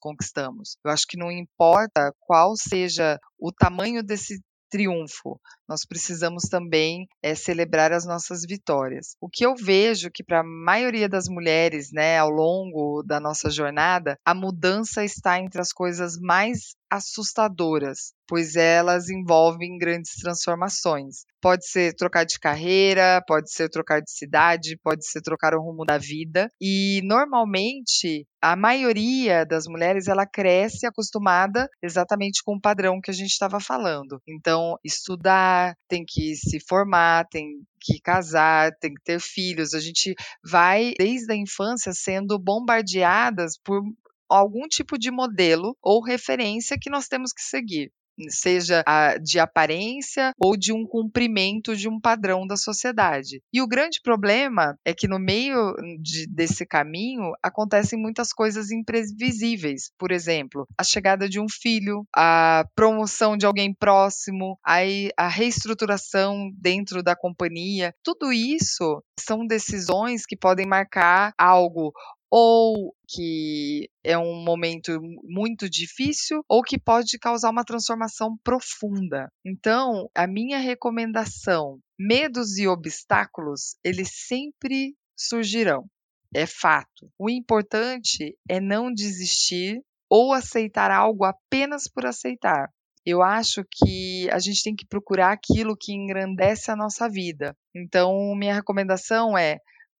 conquistamos. 0.00 0.76
Eu 0.84 0.92
acho 0.92 1.04
que 1.08 1.18
não 1.18 1.30
importa 1.30 2.14
qual 2.20 2.54
seja 2.56 3.18
o 3.36 3.50
tamanho 3.50 4.02
desse 4.02 4.40
triunfo. 4.70 5.40
Nós 5.68 5.84
precisamos 5.84 6.44
também 6.44 7.06
é, 7.22 7.34
celebrar 7.34 7.92
as 7.92 8.06
nossas 8.06 8.42
vitórias. 8.42 9.16
O 9.20 9.28
que 9.28 9.44
eu 9.44 9.54
vejo 9.54 10.10
que 10.10 10.24
para 10.24 10.40
a 10.40 10.44
maioria 10.44 11.08
das 11.08 11.28
mulheres, 11.28 11.90
né, 11.92 12.18
ao 12.18 12.30
longo 12.30 13.02
da 13.02 13.20
nossa 13.20 13.50
jornada, 13.50 14.16
a 14.24 14.34
mudança 14.34 15.04
está 15.04 15.38
entre 15.38 15.60
as 15.60 15.72
coisas 15.72 16.18
mais 16.18 16.76
assustadoras, 16.90 18.14
pois 18.26 18.56
elas 18.56 19.08
envolvem 19.10 19.76
grandes 19.78 20.14
transformações. 20.14 21.24
Pode 21.40 21.68
ser 21.68 21.94
trocar 21.94 22.24
de 22.24 22.38
carreira, 22.38 23.22
pode 23.26 23.52
ser 23.52 23.68
trocar 23.68 24.00
de 24.00 24.10
cidade, 24.10 24.78
pode 24.82 25.06
ser 25.06 25.20
trocar 25.20 25.54
o 25.54 25.60
rumo 25.60 25.84
da 25.84 25.98
vida. 25.98 26.50
E 26.60 27.00
normalmente 27.04 28.26
a 28.40 28.56
maioria 28.56 29.44
das 29.44 29.66
mulheres 29.66 30.08
ela 30.08 30.26
cresce 30.26 30.86
acostumada 30.86 31.68
exatamente 31.82 32.42
com 32.44 32.56
o 32.56 32.60
padrão 32.60 33.00
que 33.00 33.10
a 33.10 33.14
gente 33.14 33.30
estava 33.30 33.60
falando. 33.60 34.20
Então, 34.26 34.76
estudar, 34.84 35.57
tem 35.88 36.04
que 36.06 36.34
se 36.36 36.58
formar, 36.60 37.26
tem 37.28 37.60
que 37.80 38.00
casar, 38.00 38.70
tem 38.80 38.92
que 38.94 39.02
ter 39.02 39.20
filhos. 39.20 39.74
A 39.74 39.80
gente 39.80 40.14
vai 40.44 40.92
desde 40.98 41.32
a 41.32 41.36
infância 41.36 41.92
sendo 41.92 42.38
bombardeadas 42.38 43.58
por 43.62 43.82
algum 44.28 44.66
tipo 44.68 44.98
de 44.98 45.10
modelo 45.10 45.76
ou 45.82 46.04
referência 46.04 46.78
que 46.80 46.90
nós 46.90 47.08
temos 47.08 47.32
que 47.32 47.42
seguir 47.42 47.90
seja 48.28 48.84
de 49.22 49.38
aparência 49.38 50.32
ou 50.38 50.56
de 50.56 50.72
um 50.72 50.84
cumprimento 50.86 51.76
de 51.76 51.88
um 51.88 52.00
padrão 52.00 52.46
da 52.46 52.56
sociedade. 52.56 53.40
E 53.52 53.60
o 53.60 53.68
grande 53.68 54.00
problema 54.02 54.76
é 54.84 54.94
que 54.94 55.08
no 55.08 55.18
meio 55.18 55.74
de, 56.00 56.26
desse 56.26 56.66
caminho 56.66 57.32
acontecem 57.42 57.98
muitas 57.98 58.32
coisas 58.32 58.70
imprevisíveis. 58.70 59.90
Por 59.98 60.10
exemplo, 60.10 60.66
a 60.78 60.84
chegada 60.84 61.28
de 61.28 61.40
um 61.40 61.46
filho, 61.48 62.04
a 62.14 62.64
promoção 62.74 63.36
de 63.36 63.46
alguém 63.46 63.74
próximo, 63.74 64.58
a, 64.64 64.78
a 65.16 65.28
reestruturação 65.28 66.50
dentro 66.58 67.02
da 67.02 67.16
companhia. 67.16 67.92
Tudo 68.02 68.32
isso 68.32 69.02
são 69.18 69.46
decisões 69.46 70.24
que 70.26 70.36
podem 70.36 70.66
marcar 70.66 71.32
algo 71.36 71.92
ou 72.30 72.94
que 73.08 73.90
é 74.04 74.18
um 74.18 74.44
momento 74.44 75.00
muito 75.24 75.68
difícil 75.68 76.44
ou 76.48 76.62
que 76.62 76.78
pode 76.78 77.18
causar 77.18 77.50
uma 77.50 77.64
transformação 77.64 78.36
profunda. 78.44 79.30
Então, 79.44 80.10
a 80.14 80.26
minha 80.26 80.58
recomendação, 80.58 81.78
medos 81.98 82.58
e 82.58 82.66
obstáculos, 82.66 83.76
eles 83.82 84.10
sempre 84.26 84.94
surgirão. 85.16 85.86
É 86.34 86.46
fato. 86.46 87.10
O 87.18 87.30
importante 87.30 88.36
é 88.48 88.60
não 88.60 88.92
desistir 88.92 89.82
ou 90.10 90.32
aceitar 90.32 90.90
algo 90.90 91.24
apenas 91.24 91.84
por 91.88 92.04
aceitar. 92.04 92.68
Eu 93.04 93.22
acho 93.22 93.64
que 93.70 94.28
a 94.30 94.38
gente 94.38 94.62
tem 94.62 94.74
que 94.74 94.86
procurar 94.86 95.32
aquilo 95.32 95.76
que 95.78 95.94
engrandece 95.94 96.70
a 96.70 96.76
nossa 96.76 97.08
vida. 97.08 97.56
Então, 97.74 98.34
minha 98.36 98.52
recomendação 98.52 99.36
é 99.36 99.58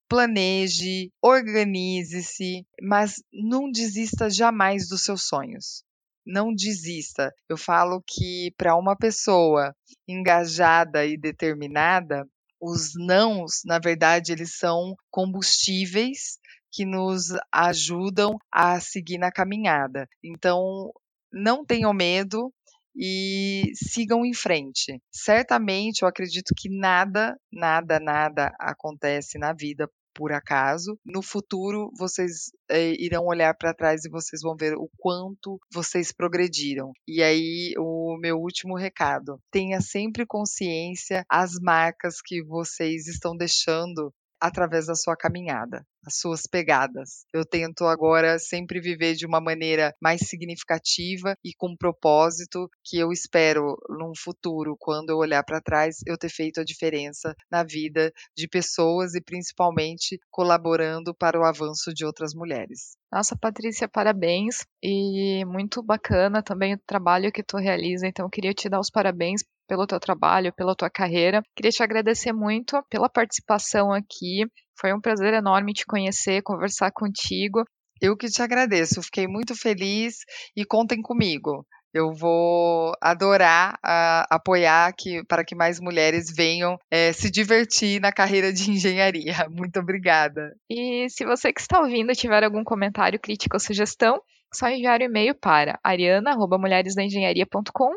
planeje, 0.08 1.10
organize-se, 1.22 2.66
mas 2.82 3.22
não 3.32 3.70
desista 3.70 4.30
jamais 4.30 4.88
dos 4.88 5.04
seus 5.04 5.26
sonhos. 5.26 5.84
Não 6.26 6.54
desista. 6.54 7.32
Eu 7.48 7.56
falo 7.56 8.02
que 8.06 8.52
para 8.56 8.76
uma 8.76 8.96
pessoa 8.96 9.74
engajada 10.06 11.04
e 11.04 11.16
determinada, 11.16 12.26
os 12.60 12.92
nãos, 12.96 13.62
na 13.64 13.78
verdade, 13.78 14.32
eles 14.32 14.56
são 14.58 14.94
combustíveis 15.10 16.38
que 16.72 16.84
nos 16.84 17.28
ajudam 17.52 18.36
a 18.52 18.80
seguir 18.80 19.18
na 19.18 19.30
caminhada. 19.30 20.08
Então, 20.22 20.92
não 21.32 21.64
tenham 21.64 21.94
medo, 21.94 22.52
e 23.00 23.70
sigam 23.74 24.26
em 24.26 24.34
frente. 24.34 25.00
Certamente, 25.08 26.02
eu 26.02 26.08
acredito 26.08 26.52
que 26.56 26.68
nada, 26.68 27.38
nada, 27.52 28.00
nada 28.00 28.52
acontece 28.58 29.38
na 29.38 29.52
vida 29.52 29.88
por 30.18 30.32
acaso. 30.32 30.98
No 31.06 31.22
futuro, 31.22 31.92
vocês 31.96 32.50
é, 32.68 32.90
irão 33.00 33.24
olhar 33.26 33.54
para 33.56 33.72
trás 33.72 34.04
e 34.04 34.10
vocês 34.10 34.42
vão 34.42 34.56
ver 34.56 34.74
o 34.74 34.90
quanto 34.98 35.60
vocês 35.72 36.10
progrediram. 36.10 36.90
E 37.06 37.22
aí, 37.22 37.72
o 37.78 38.18
meu 38.18 38.36
último 38.36 38.76
recado: 38.76 39.38
tenha 39.48 39.80
sempre 39.80 40.26
consciência 40.26 41.24
as 41.30 41.52
marcas 41.62 42.16
que 42.20 42.42
vocês 42.42 43.06
estão 43.06 43.36
deixando 43.36 44.12
através 44.40 44.86
da 44.86 44.94
sua 44.94 45.16
caminhada, 45.16 45.84
as 46.06 46.18
suas 46.18 46.46
pegadas. 46.46 47.24
Eu 47.32 47.44
tento 47.44 47.84
agora 47.84 48.38
sempre 48.38 48.80
viver 48.80 49.14
de 49.14 49.26
uma 49.26 49.40
maneira 49.40 49.94
mais 50.00 50.22
significativa 50.22 51.34
e 51.44 51.52
com 51.56 51.76
propósito 51.76 52.68
que 52.84 52.98
eu 52.98 53.12
espero 53.12 53.76
num 53.88 54.12
futuro, 54.16 54.76
quando 54.78 55.10
eu 55.10 55.18
olhar 55.18 55.42
para 55.44 55.60
trás, 55.60 55.96
eu 56.06 56.16
ter 56.16 56.30
feito 56.30 56.60
a 56.60 56.64
diferença 56.64 57.34
na 57.50 57.62
vida 57.62 58.12
de 58.36 58.48
pessoas 58.48 59.14
e 59.14 59.20
principalmente 59.20 60.18
colaborando 60.30 61.14
para 61.14 61.38
o 61.38 61.44
avanço 61.44 61.92
de 61.92 62.04
outras 62.04 62.34
mulheres. 62.34 62.96
Nossa, 63.10 63.36
Patrícia, 63.36 63.88
parabéns 63.88 64.66
e 64.82 65.44
muito 65.46 65.82
bacana 65.82 66.42
também 66.42 66.74
o 66.74 66.80
trabalho 66.86 67.32
que 67.32 67.42
tu 67.42 67.56
realiza. 67.56 68.06
Então, 68.06 68.26
eu 68.26 68.30
queria 68.30 68.52
te 68.52 68.68
dar 68.68 68.80
os 68.80 68.90
parabéns 68.90 69.42
pelo 69.68 69.86
teu 69.86 70.00
trabalho, 70.00 70.52
pela 70.54 70.74
tua 70.74 70.90
carreira. 70.90 71.42
Queria 71.54 71.70
te 71.70 71.82
agradecer 71.82 72.32
muito 72.32 72.82
pela 72.90 73.08
participação 73.08 73.92
aqui. 73.92 74.46
Foi 74.80 74.92
um 74.92 75.00
prazer 75.00 75.34
enorme 75.34 75.72
te 75.72 75.84
conhecer, 75.84 76.42
conversar 76.42 76.90
contigo. 76.90 77.62
Eu 78.00 78.16
que 78.16 78.28
te 78.28 78.42
agradeço, 78.42 79.02
fiquei 79.02 79.26
muito 79.26 79.54
feliz 79.54 80.18
e 80.56 80.64
contem 80.64 81.02
comigo. 81.02 81.66
Eu 81.92 82.12
vou 82.12 82.92
adorar 83.00 83.74
uh, 83.76 84.26
apoiar 84.30 84.92
que, 84.92 85.24
para 85.24 85.44
que 85.44 85.54
mais 85.54 85.80
mulheres 85.80 86.26
venham 86.34 86.76
é, 86.90 87.12
se 87.12 87.30
divertir 87.30 88.00
na 88.00 88.12
carreira 88.12 88.52
de 88.52 88.70
engenharia. 88.70 89.34
Muito 89.50 89.80
obrigada. 89.80 90.54
E 90.70 91.08
se 91.08 91.24
você 91.24 91.52
que 91.52 91.60
está 91.60 91.80
ouvindo 91.80 92.12
tiver 92.12 92.44
algum 92.44 92.62
comentário, 92.62 93.18
crítica 93.18 93.56
ou 93.56 93.60
sugestão, 93.60 94.20
só 94.52 94.68
enviar 94.68 95.00
o 95.00 95.02
um 95.02 95.06
e-mail 95.06 95.34
para 95.34 95.80
ariana.mulheresdaengenharia.com 95.82 97.96